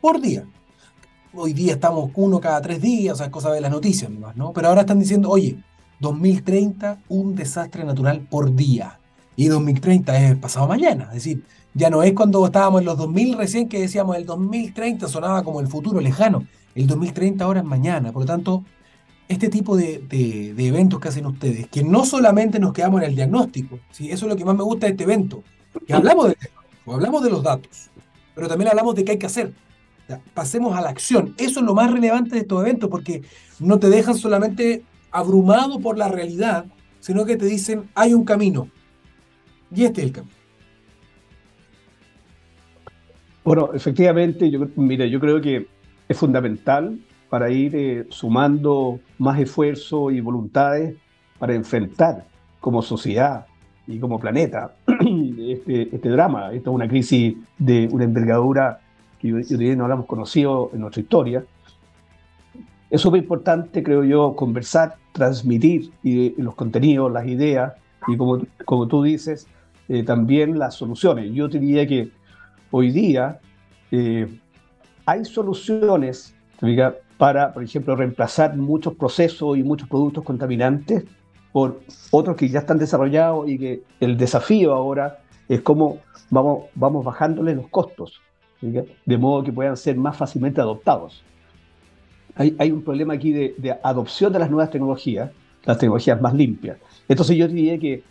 [0.00, 0.44] Por día.
[1.32, 4.36] Hoy día estamos uno cada tres días, o sea, es cosa de las noticias nomás,
[4.36, 4.52] ¿no?
[4.52, 5.58] Pero ahora están diciendo, oye,
[6.00, 8.98] 2030 un desastre natural por día.
[9.36, 11.04] Y 2030 es pasado mañana.
[11.08, 15.08] Es decir, ya no es cuando estábamos en los 2000 recién que decíamos el 2030
[15.08, 16.46] sonaba como el futuro lejano.
[16.74, 18.12] El 2030 ahora es mañana.
[18.12, 18.64] Por lo tanto,
[19.30, 20.02] este tipo de,
[20.58, 24.10] eventos que hacen ustedes, que no solamente nos quedamos en el diagnóstico, ¿sí?
[24.10, 25.44] eso es lo que más me gusta de este evento,
[25.86, 26.36] que hablamos de,
[26.84, 27.90] hablamos de los datos,
[28.34, 29.52] pero también hablamos de qué hay que hacer.
[30.34, 31.32] pasemos a la acción.
[31.38, 33.22] Eso es lo más relevante de estos eventos, porque
[33.60, 36.64] no te dejan solamente abrumado por la realidad,
[36.98, 38.68] sino que te dicen, hay un camino.
[39.72, 40.34] Y este es el camino.
[43.44, 45.68] Bueno, efectivamente, yo, mira, yo creo que
[46.08, 46.98] es fundamental
[47.30, 50.96] para ir eh, sumando más esfuerzo y voluntades
[51.38, 52.26] para enfrentar
[52.60, 53.46] como sociedad
[53.86, 56.52] y como planeta este, este drama.
[56.52, 58.80] Esta es una crisis de una envergadura
[59.20, 61.44] que yo, diría no la hemos conocido en nuestra historia.
[62.90, 67.74] Es súper importante, creo yo, conversar, transmitir y, los contenidos, las ideas
[68.08, 69.46] y, como, como tú dices,
[69.88, 71.32] eh, también las soluciones.
[71.32, 72.10] Yo diría que
[72.72, 73.38] hoy día
[73.92, 74.28] eh,
[75.06, 76.34] hay soluciones
[77.20, 81.04] para, por ejemplo, reemplazar muchos procesos y muchos productos contaminantes
[81.52, 85.98] por otros que ya están desarrollados y que el desafío ahora es cómo
[86.30, 88.22] vamos, vamos bajándole los costos,
[88.62, 91.22] de modo que puedan ser más fácilmente adoptados.
[92.36, 95.30] Hay, hay un problema aquí de, adopción de las nuevas tecnologías,
[95.66, 96.78] las tecnologías más limpias.
[97.06, 98.02] Entonces yo diría que,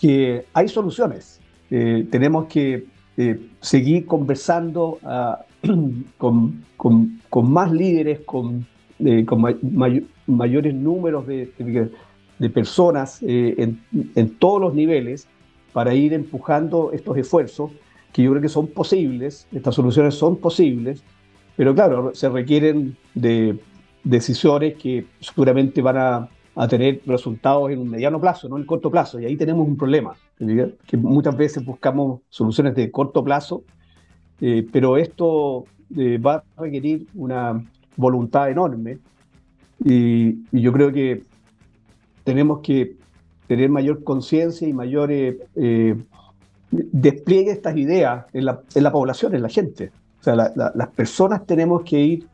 [0.00, 1.40] que hay soluciones.
[1.70, 2.86] Eh, tenemos que
[3.16, 5.44] eh, seguir conversando ah,
[6.18, 8.66] con, con, más líderes, con,
[8.98, 9.42] eh, con
[10.26, 11.52] mayores números de,
[12.38, 13.80] de, personas eh, en,
[14.14, 15.28] en, todos los niveles
[15.72, 17.70] para ir empujando estos esfuerzos
[18.12, 21.02] que yo creo que son posibles, estas soluciones son posibles,
[21.56, 23.58] pero claro, se requieren de
[24.04, 28.66] decisiones que seguramente van a, a tener resultados en un mediano plazo, no en el
[28.66, 30.14] corto plazo, y ahí tenemos un problema,
[30.86, 33.62] que muchas veces buscamos soluciones de corto plazo
[34.44, 35.66] eh, pero esto
[35.96, 37.64] eh, va a requerir una
[37.96, 38.98] voluntad enorme
[39.84, 41.22] y, yo creo que
[42.24, 42.96] tenemos que
[43.46, 45.96] tener mayor conciencia y mayor eh,
[46.70, 49.92] despliegue de estas ideas en la, población, en la gente.
[50.20, 52.26] O sea, las personas tenemos que ir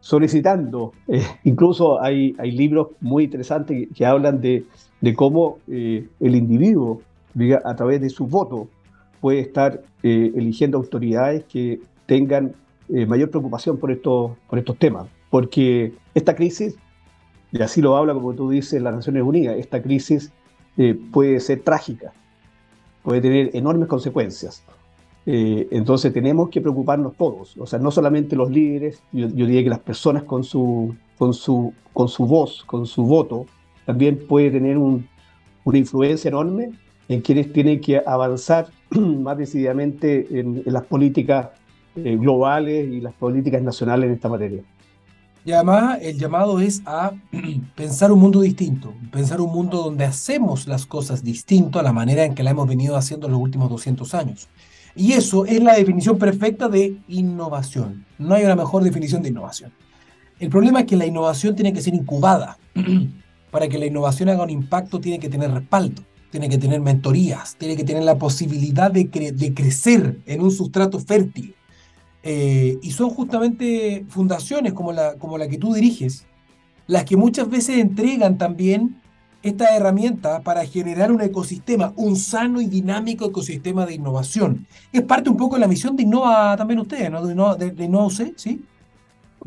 [0.00, 0.92] solicitando.
[1.44, 4.64] incluso hay, hay libros muy interesantes que, hablan de,
[5.02, 7.02] de cómo el individuo,
[7.64, 8.68] a través de su voto,
[9.26, 12.54] puede estar eh, eligiendo autoridades que tengan
[12.88, 15.08] eh, mayor preocupación por estos, por estos temas.
[15.30, 16.76] Porque esta crisis,
[17.50, 20.30] y así lo habla como tú dices las Naciones Unidas, esta crisis
[20.76, 22.12] eh, puede ser trágica,
[23.02, 24.62] puede tener enormes consecuencias.
[25.26, 29.80] entonces tenemos que preocuparnos todos, o sea, no solamente los líderes, yo, diría que las
[29.80, 33.46] personas con su, con, su, con su voz, con su voto,
[33.86, 36.70] también puede tener una influencia enorme
[37.08, 41.48] en quienes tienen que avanzar más decididamente en, las políticas
[41.96, 44.62] eh, globales y las políticas nacionales en esta materia.
[45.44, 47.12] Y además el llamado es a
[47.76, 52.24] pensar un mundo distinto, pensar un mundo donde hacemos las cosas distinto a la manera
[52.24, 54.48] en que la hemos venido haciendo en los últimos 200 años.
[54.96, 58.04] Y eso es la definición perfecta de innovación.
[58.18, 59.70] No hay una mejor definición de innovación.
[60.40, 62.58] El problema es que la innovación tiene que ser incubada.
[63.50, 66.02] Para que la innovación haga un impacto tiene que tener respaldo.
[66.30, 70.98] Tiene que tener mentorías, tiene que tener la posibilidad de, de crecer en un sustrato
[70.98, 71.54] fértil.
[72.28, 76.26] Eh, y son justamente fundaciones como la, como la que tú diriges,
[76.88, 79.00] las que muchas veces entregan también
[79.44, 84.66] esta herramienta para generar un ecosistema, un sano y dinámico ecosistema de innovación.
[84.92, 87.24] Es parte un poco de la misión de Innova también ustedes, ¿no?
[87.24, 88.64] De Innova, de, ¿sí?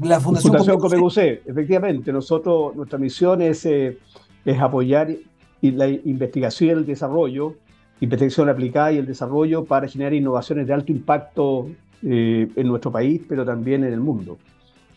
[0.01, 2.13] La Fundación, Fundación efectivamente.
[2.13, 3.97] Nosotros, nuestra misión es, eh,
[4.45, 5.13] es apoyar
[5.61, 7.55] la investigación y el desarrollo,
[8.01, 11.69] investigación aplicada y el desarrollo para generar innovaciones de alto impacto
[12.01, 14.37] eh, en nuestro país, pero también en el mundo.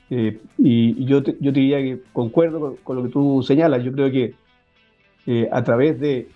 [0.08, 3.82] Eh, y, yo, yo diría que concuerdo con, lo que tú señalas.
[3.82, 4.34] Yo creo que
[5.26, 6.28] eh, a través de,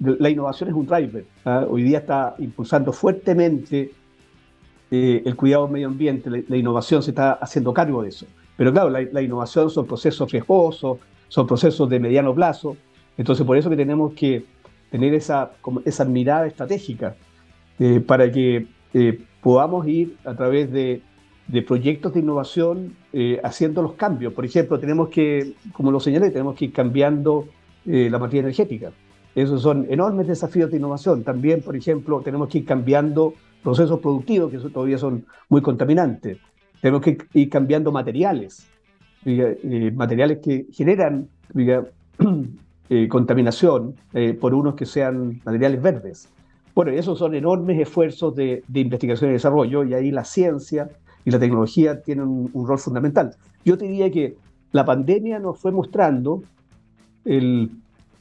[0.00, 1.24] la innovación es un driver.
[1.44, 1.64] ¿ah?
[1.68, 3.92] Hoy día está impulsando fuertemente
[4.90, 8.26] el cuidado del medio ambiente, la, innovación se está haciendo cargo de eso.
[8.56, 10.98] Pero claro, la, la, innovación son procesos riesgosos,
[11.28, 12.76] son procesos de mediano plazo.
[13.16, 14.44] Entonces, por eso que tenemos que
[14.90, 15.52] tener esa,
[15.84, 17.16] esa mirada estratégica
[18.06, 18.66] para que
[19.40, 21.02] podamos ir a través de,
[21.66, 24.32] proyectos de innovación eh, haciendo los cambios.
[24.32, 27.48] Por ejemplo, tenemos que, como lo señalé, tenemos que ir cambiando
[27.86, 28.92] eh, la materia energética.
[29.34, 31.24] Esos son enormes desafíos de innovación.
[31.24, 36.38] También, por ejemplo, tenemos que ir cambiando procesos productivos que todavía son muy contaminantes.
[36.80, 38.66] Tenemos que ir cambiando materiales,
[39.24, 41.28] eh, materiales que generan
[43.08, 43.94] contaminación
[44.40, 46.28] por unos que sean materiales verdes.
[46.74, 50.88] Bueno, esos son enormes esfuerzos de, investigación y desarrollo y ahí la ciencia
[51.24, 53.34] y la tecnología tienen un, rol fundamental.
[53.64, 54.36] Yo te diría que
[54.72, 56.42] la pandemia nos fue mostrando
[57.24, 57.70] el,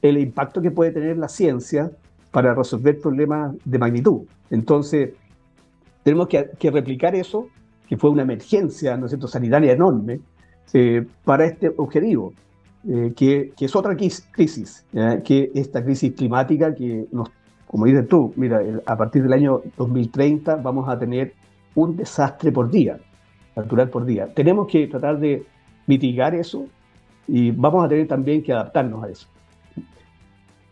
[0.01, 1.91] impacto que puede tener la ciencia
[2.31, 4.21] para resolver problemas de magnitud.
[4.49, 5.11] Entonces,
[6.03, 7.47] tenemos que, replicar eso,
[7.87, 9.27] que fue una emergencia ¿no es cierto?
[9.27, 10.19] sanitaria enorme,
[10.73, 12.33] eh, para este objetivo,
[12.87, 14.85] eh, que, es otra crisis,
[15.23, 17.29] que esta crisis climática que nos
[17.69, 21.35] como dices tú, mira, a partir del año 2030 vamos a tener
[21.75, 22.97] un desastre por día,
[23.55, 24.33] natural por día.
[24.33, 25.45] Tenemos que tratar de
[25.85, 26.65] mitigar eso
[27.27, 29.27] y vamos a tener también que adaptarnos a eso.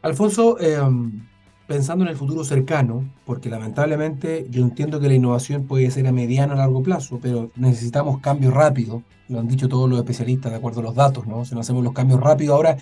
[0.01, 1.21] Alfonso, em,
[1.67, 6.13] pensando en el futuro cercano, porque lamentablemente yo entiendo que la innovación puede ser a
[6.13, 10.57] mediano o largo plazo, pero necesitamos cambios rápidos, lo han dicho todos los especialistas de
[10.57, 11.43] acuerdo a los datos, ¿no?
[11.43, 12.77] Si no hacemos los cambios rápidos ahora,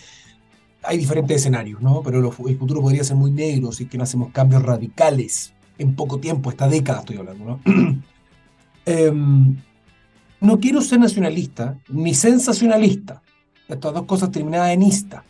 [0.84, 2.04] hay diferentes escenarios, ¿no?
[2.04, 6.20] Pero el futuro podría ser muy negro si que no hacemos cambios radicales en poco
[6.20, 7.60] tiempo, esta década estoy hablando, ¿no?
[8.88, 9.58] Em,
[10.40, 13.24] no quiero ser nacionalista ni sensacionalista,
[13.68, 15.24] estas dos cosas terminadas en ista,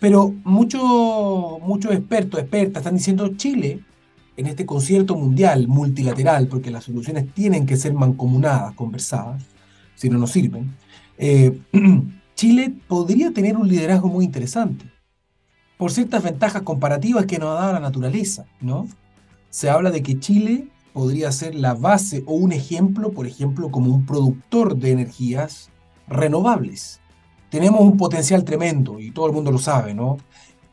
[0.00, 0.82] pero muchos
[1.62, 3.80] muchos expertos, expertas están diciendo Chile
[4.36, 9.42] en este concierto mundial multilateral, porque las soluciones tienen que ser mancomunadas, conversadas,
[9.94, 10.74] si no nos sirven.
[11.18, 11.58] Eh,
[12.34, 14.84] Chile podría tener un liderazgo muy interesante
[15.78, 18.86] por ciertas ventajas comparativas que nos ha dado la naturaleza, ¿no?
[19.50, 23.94] Se habla de que Chile podría ser la base o un ejemplo, por ejemplo, como
[23.94, 25.70] un productor de energías
[26.08, 27.00] renovables.
[27.50, 30.18] Tenemos un potencial tremendo y todo el mundo lo sabe, ¿no?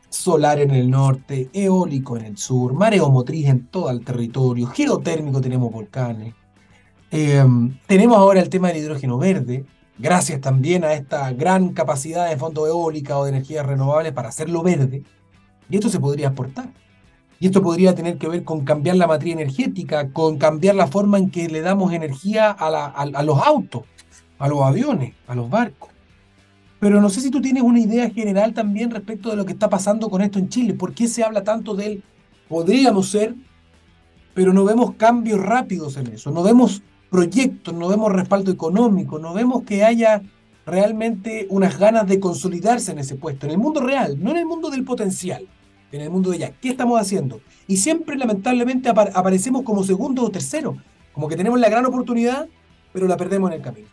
[0.08, 5.72] Solar en el norte, eólico en el sur, mareomotriz en todo el territorio, geotérmico tenemos
[5.72, 6.34] volcanes.
[7.10, 9.64] Em, tenemos ahora el tema del hidrógeno verde,
[9.98, 14.62] gracias también a esta gran capacidad de fondo eólica o de energías renovables para hacerlo
[14.62, 15.04] verde,
[15.70, 16.70] y esto se podría aportar.
[17.40, 21.18] Y esto podría tener que ver con cambiar la matriz energética, con cambiar la forma
[21.18, 23.82] en que le damos energía a, los autos,
[24.38, 25.90] a los aviones, a los barcos.
[26.84, 29.70] Pero no sé si tú tienes una idea general también respecto de lo que está
[29.70, 30.74] pasando con esto en Chile.
[30.74, 32.02] ¿Por qué se habla tanto de él?
[32.46, 33.34] Podríamos ser,
[34.34, 36.30] pero no vemos cambios rápidos en eso.
[36.30, 40.20] No vemos proyectos, no vemos respaldo económico, no vemos que haya
[40.66, 44.44] realmente unas ganas de consolidarse en ese puesto, en el mundo real, no en el
[44.44, 45.48] mundo del potencial,
[45.90, 46.50] en el mundo de ya.
[46.50, 47.40] ¿Qué estamos haciendo?
[47.66, 50.76] Y siempre lamentablemente aparecemos como segundo o tercero,
[51.14, 52.46] como que tenemos la gran oportunidad,
[52.92, 53.88] pero la perdemos en el camino.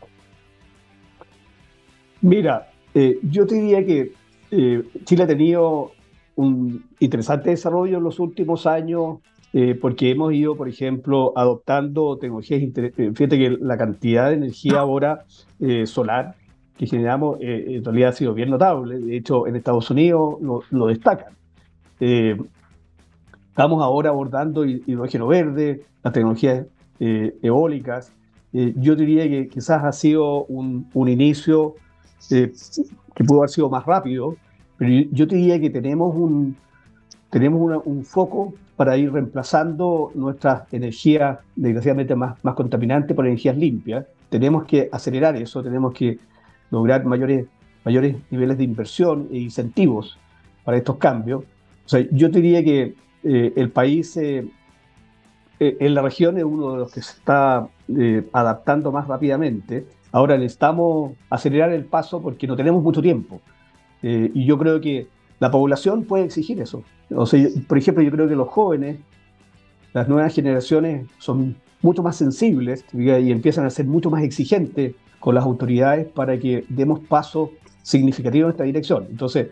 [2.20, 4.14] Mira, eh, yo te diría que
[4.52, 5.92] eh, Chile ha tenido
[6.36, 9.20] un interesante desarrollo en los últimos años
[9.54, 12.62] eh, porque hemos ido, por ejemplo, adoptando tecnologías.
[12.62, 15.26] Eh, fíjate que la cantidad de energía ahora
[15.60, 16.36] eh, solar
[16.78, 18.98] que generamos en realidad ha sido bien notable.
[18.98, 20.38] De hecho, en Estados Unidos
[20.72, 21.34] lo, destacan.
[22.00, 26.66] estamos ahora abordando hidrógeno verde, las tecnologías
[26.98, 28.12] eólicas.
[28.52, 31.76] yo diría que quizás ha sido un, un inicio
[32.30, 34.36] que pudo haber sido más rápido,
[34.78, 36.56] pero yo, te diría que tenemos un,
[37.30, 44.06] tenemos un foco para ir reemplazando nuestras energías, desgraciadamente más, más contaminantes, por energías limpias.
[44.30, 46.18] Tenemos que acelerar eso, tenemos que
[46.72, 47.46] lograr mayores,
[47.86, 50.18] mayores niveles de inversión e incentivos
[50.64, 51.44] para estos cambios.
[51.86, 54.48] O sea, yo diría que eh, el país eh,
[55.60, 57.68] eh, en la región es uno de los que se está
[58.32, 59.86] adaptando más rápidamente.
[60.12, 63.42] Ahora necesitamos acelerar el paso porque no tenemos mucho tiempo.
[64.02, 65.08] y yo creo que
[65.40, 66.84] la población puede exigir eso.
[67.16, 68.98] O sea, por ejemplo, yo creo que los jóvenes,
[69.94, 75.36] las nuevas generaciones son mucho más sensibles y empiezan a ser mucho más exigentes con
[75.36, 77.50] las autoridades para que demos pasos
[77.84, 79.08] significativos en esta dirección.
[79.10, 79.48] Entonces,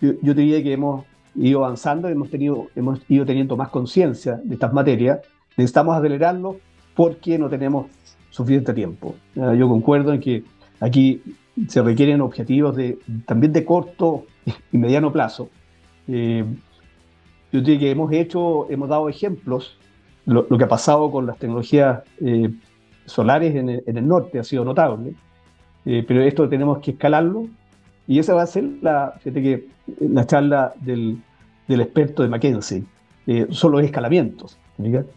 [0.00, 4.54] yo, yo diría que hemos ido avanzando, hemos, tenido, hemos ido teniendo más conciencia de
[4.54, 5.20] estas materias.
[5.56, 6.58] Necesitamos acelerarlo
[6.94, 7.86] porque no tenemos
[8.34, 9.14] suficiente tiempo.
[9.36, 10.42] Yo concuerdo en que
[10.80, 11.22] aquí
[11.68, 14.24] se requieren objetivos de, también de corto
[14.72, 15.48] y mediano plazo.
[16.08, 16.44] Eh,
[17.52, 19.78] yo diría que hemos hecho, hemos dado ejemplos.
[20.26, 22.50] Lo, que ha pasado con las tecnologías eh,
[23.04, 25.14] solares en el, norte ha sido notable,
[25.84, 27.46] eh, pero esto tenemos que escalarlo
[28.08, 29.68] y esa va a ser la, que,
[30.00, 31.18] la charla del,
[31.68, 32.84] del experto de McKinsey,
[33.26, 34.58] eh, son los escalamientos,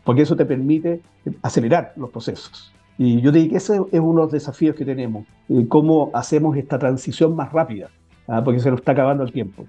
[0.04, 1.02] porque eso te permite
[1.42, 2.74] acelerar los procesos.
[2.98, 6.58] Y yo diría que ese es uno de los desafíos que tenemos, eh, cómo hacemos
[6.58, 7.90] esta transición más rápida,
[8.28, 8.44] ¿ah?
[8.44, 9.66] porque se nos está acabando el tiempo.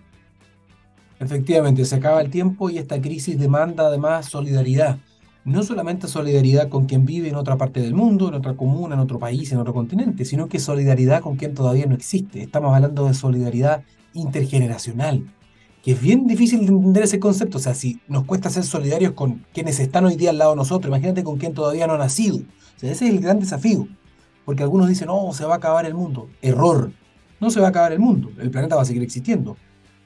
[1.20, 4.98] Efectivamente, se acaba el tiempo y esta crisis demanda además solidaridad.
[5.44, 9.00] No solamente solidaridad con quien vive en otra parte del mundo, en otra comuna, en
[9.00, 12.42] otro país, en otro continente, sino que solidaridad con quien todavía no existe.
[12.42, 15.24] Estamos hablando de solidaridad intergeneracional,
[15.82, 17.58] que es bien difícil de entender ese concepto.
[17.58, 20.56] O sea, si nos cuesta ser solidarios con quienes están hoy día al lado de
[20.56, 22.40] nosotros, imagínate con quien todavía no ha nacido.
[22.78, 23.88] O sea, ese es el gran desafío.
[24.44, 26.30] Porque algunos dicen, no, se va a acabar el mundo.
[26.40, 26.92] Error.
[27.40, 28.30] No se va a acabar el mundo.
[28.38, 29.56] El planeta va a seguir existiendo.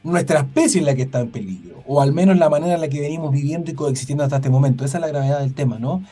[0.03, 1.83] Nuestra especie es la que está en peligro.
[1.87, 4.87] O al menos la manera en la que venimos viviendo y coexistiendo hasta este momento.
[4.87, 6.03] Esa es la gravedad del tema, ¿no?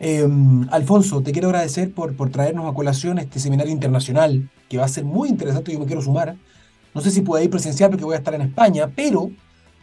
[0.00, 4.84] Em, Alfonso, te quiero agradecer por, por traernos a colación este seminario internacional, que va
[4.86, 6.34] a ser muy interesante, yo me quiero sumar.
[6.94, 9.30] No sé si puedo ir presencial porque voy a estar en España, pero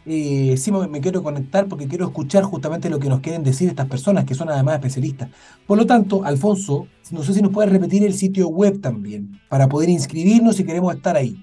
[0.06, 3.86] eh, sí me, quiero conectar porque quiero escuchar justamente lo que nos quieren decir estas
[3.86, 5.30] personas, que son además especialistas.
[5.66, 9.68] Por lo tanto, Alfonso, no sé si nos puedes repetir el sitio web también, para
[9.68, 11.42] poder inscribirnos si queremos estar ahí.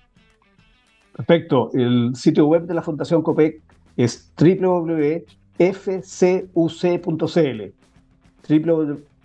[1.15, 1.71] Perfecto.
[1.73, 3.61] El sitio web de la Fundación COPEC
[3.97, 5.23] es www.fcuc.cl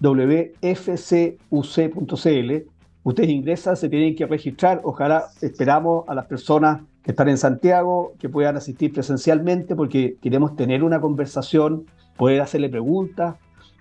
[0.01, 0.59] www.fcuc.cl
[3.05, 4.81] Ustedes ingresan, se tienen que registrar.
[4.85, 10.57] Ojalá esperamos a las personas que están en Santiago que puedan asistir presencialmente porque queremos
[10.57, 11.87] tener una conversación,
[12.19, 13.37] poder hacerle preguntas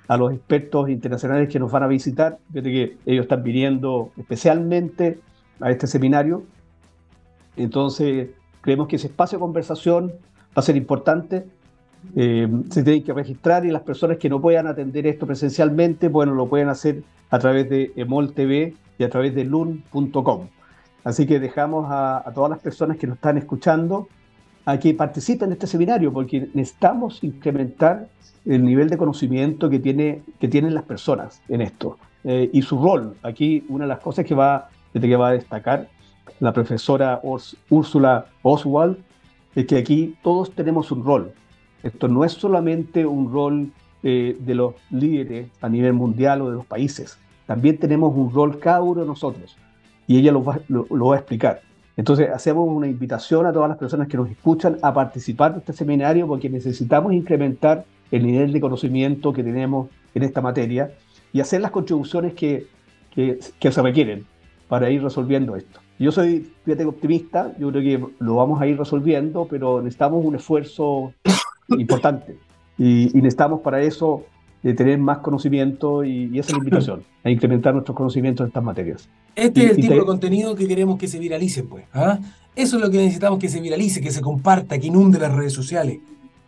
[0.07, 2.37] a los expertos internacionales que nos van a visitar.
[2.53, 5.19] Fíjate que ellos están viniendo especialmente
[5.59, 6.43] a este seminario.
[7.57, 8.29] Entonces,
[8.61, 11.47] creemos que ese espacio de conversación va a ser importante.
[12.15, 16.33] Eh, se tienen que registrar y las personas que no puedan atender esto presencialmente, bueno,
[16.33, 20.47] lo pueden hacer a través de EMOL TV y a través de lun.com.
[21.03, 24.07] Así que dejamos a, todas las personas que nos están escuchando
[24.65, 28.09] a que participen de este seminario, porque necesitamos incrementar
[28.45, 32.81] el nivel de conocimiento que, tiene, que tienen las personas en esto eh, y su
[32.81, 33.15] rol.
[33.23, 35.87] Aquí una de las cosas que va, que va a destacar
[36.39, 37.21] la profesora
[37.69, 38.97] Úrsula Oswald
[39.55, 41.31] es que aquí todos tenemos un rol.
[41.83, 43.71] Esto no es solamente un rol
[44.03, 47.17] eh, de los líderes a nivel mundial o de los países
[47.47, 49.55] también tenemos un rol cada uno de nosotros
[50.07, 51.61] y ella lo va, lo, a explicar.
[51.97, 55.73] Entonces hacemos una invitación a todas las personas que nos escuchan a participar de este
[55.73, 60.91] seminario porque necesitamos incrementar el nivel de conocimiento que tenemos en esta materia
[61.33, 62.67] y hacer las contribuciones que,
[63.13, 64.25] que, que se requieren
[64.67, 65.79] para ir resolviendo esto.
[65.99, 70.35] Yo soy, fíjate, optimista, yo creo que lo vamos a ir resolviendo, pero necesitamos un
[70.35, 71.13] esfuerzo
[71.69, 72.37] importante
[72.77, 74.25] y, y necesitamos para eso
[74.63, 78.63] de tener más conocimiento y, esa es la invitación, a incrementar nuestros conocimientos en estas
[78.63, 79.09] materias.
[79.35, 81.85] Este es el tipo de contenido que queremos que se viralice, pues.
[81.93, 82.19] ¿ah?
[82.55, 85.53] Eso es lo que necesitamos que se viralice, que se comparta, que inunde las redes
[85.53, 85.99] sociales.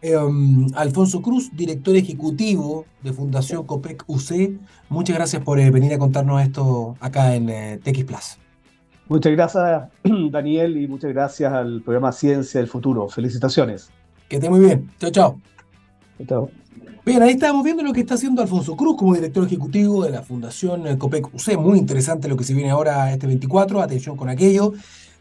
[0.02, 4.52] Em, Alfonso Cruz, director ejecutivo de Fundación COPEC UC,
[4.90, 8.38] muchas gracias por eh, venir a contarnos esto acá en eh, TX Plus.
[9.10, 9.90] Muchas gracias,
[10.32, 13.10] Daniel, y muchas gracias al programa Ciencia del Futuro.
[13.10, 13.92] Felicitaciones.
[14.30, 14.90] Que esté muy bien.
[15.00, 15.42] Chao, chao.
[16.28, 16.50] Chao.
[17.06, 20.22] Bien, ahí estamos viendo lo que está haciendo Alfonso Cruz como director ejecutivo de la
[20.22, 21.58] Fundación eh, COPEC UC.
[21.58, 23.82] Muy interesante lo que se viene ahora este 24.
[23.82, 24.74] Atención con aquello.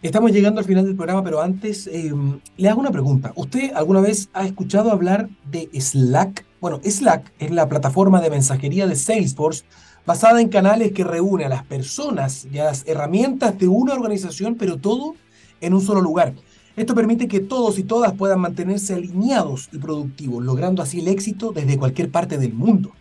[0.02, 2.12] Estamos llegando al final del programa, pero antes eh,
[2.56, 3.32] le hago una pregunta.
[3.36, 6.44] ¿Usted alguna vez ha escuchado hablar de Slack?
[6.60, 9.64] Bueno, Slack es la plataforma de mensajería de Salesforce
[10.04, 14.56] basada en canales que reúne a las personas y a las herramientas de una organización,
[14.56, 15.14] pero todo
[15.60, 16.34] en un solo lugar.
[16.78, 21.50] Esto permite que todos y todas puedan mantenerse alineados y productivos, logrando así el éxito
[21.50, 22.92] desde cualquier parte del mundo.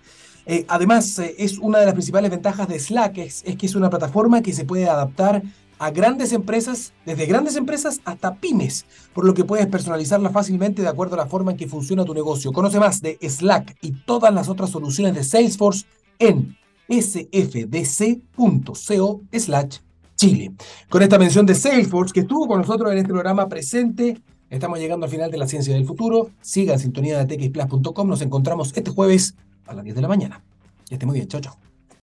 [0.47, 3.91] Eh, además, eh, es una de las principales ventajas de Slack, es, que es una
[3.91, 5.43] plataforma que se puede adaptar
[5.77, 10.87] a grandes empresas, desde grandes empresas hasta pymes, por lo que puedes personalizarla fácilmente de
[10.87, 12.51] acuerdo a la forma en que funciona tu negocio.
[12.51, 15.85] Conoce más de Slack y todas las otras soluciones de Salesforce
[16.17, 16.57] en
[16.89, 18.31] sfdc.co
[19.31, 19.77] slash
[20.17, 20.51] Chile.
[20.89, 25.05] Con esta mención de Salesforce que estuvo con nosotros en este programa presente, estamos llegando
[25.05, 26.31] al final de la ciencia del futuro.
[26.41, 28.07] Siga en sintonía de txplus.com.
[28.07, 30.43] Nos encontramos este jueves a las 10 de la mañana.
[30.89, 31.27] Que esté muy bien.
[31.27, 31.66] Chao, chao.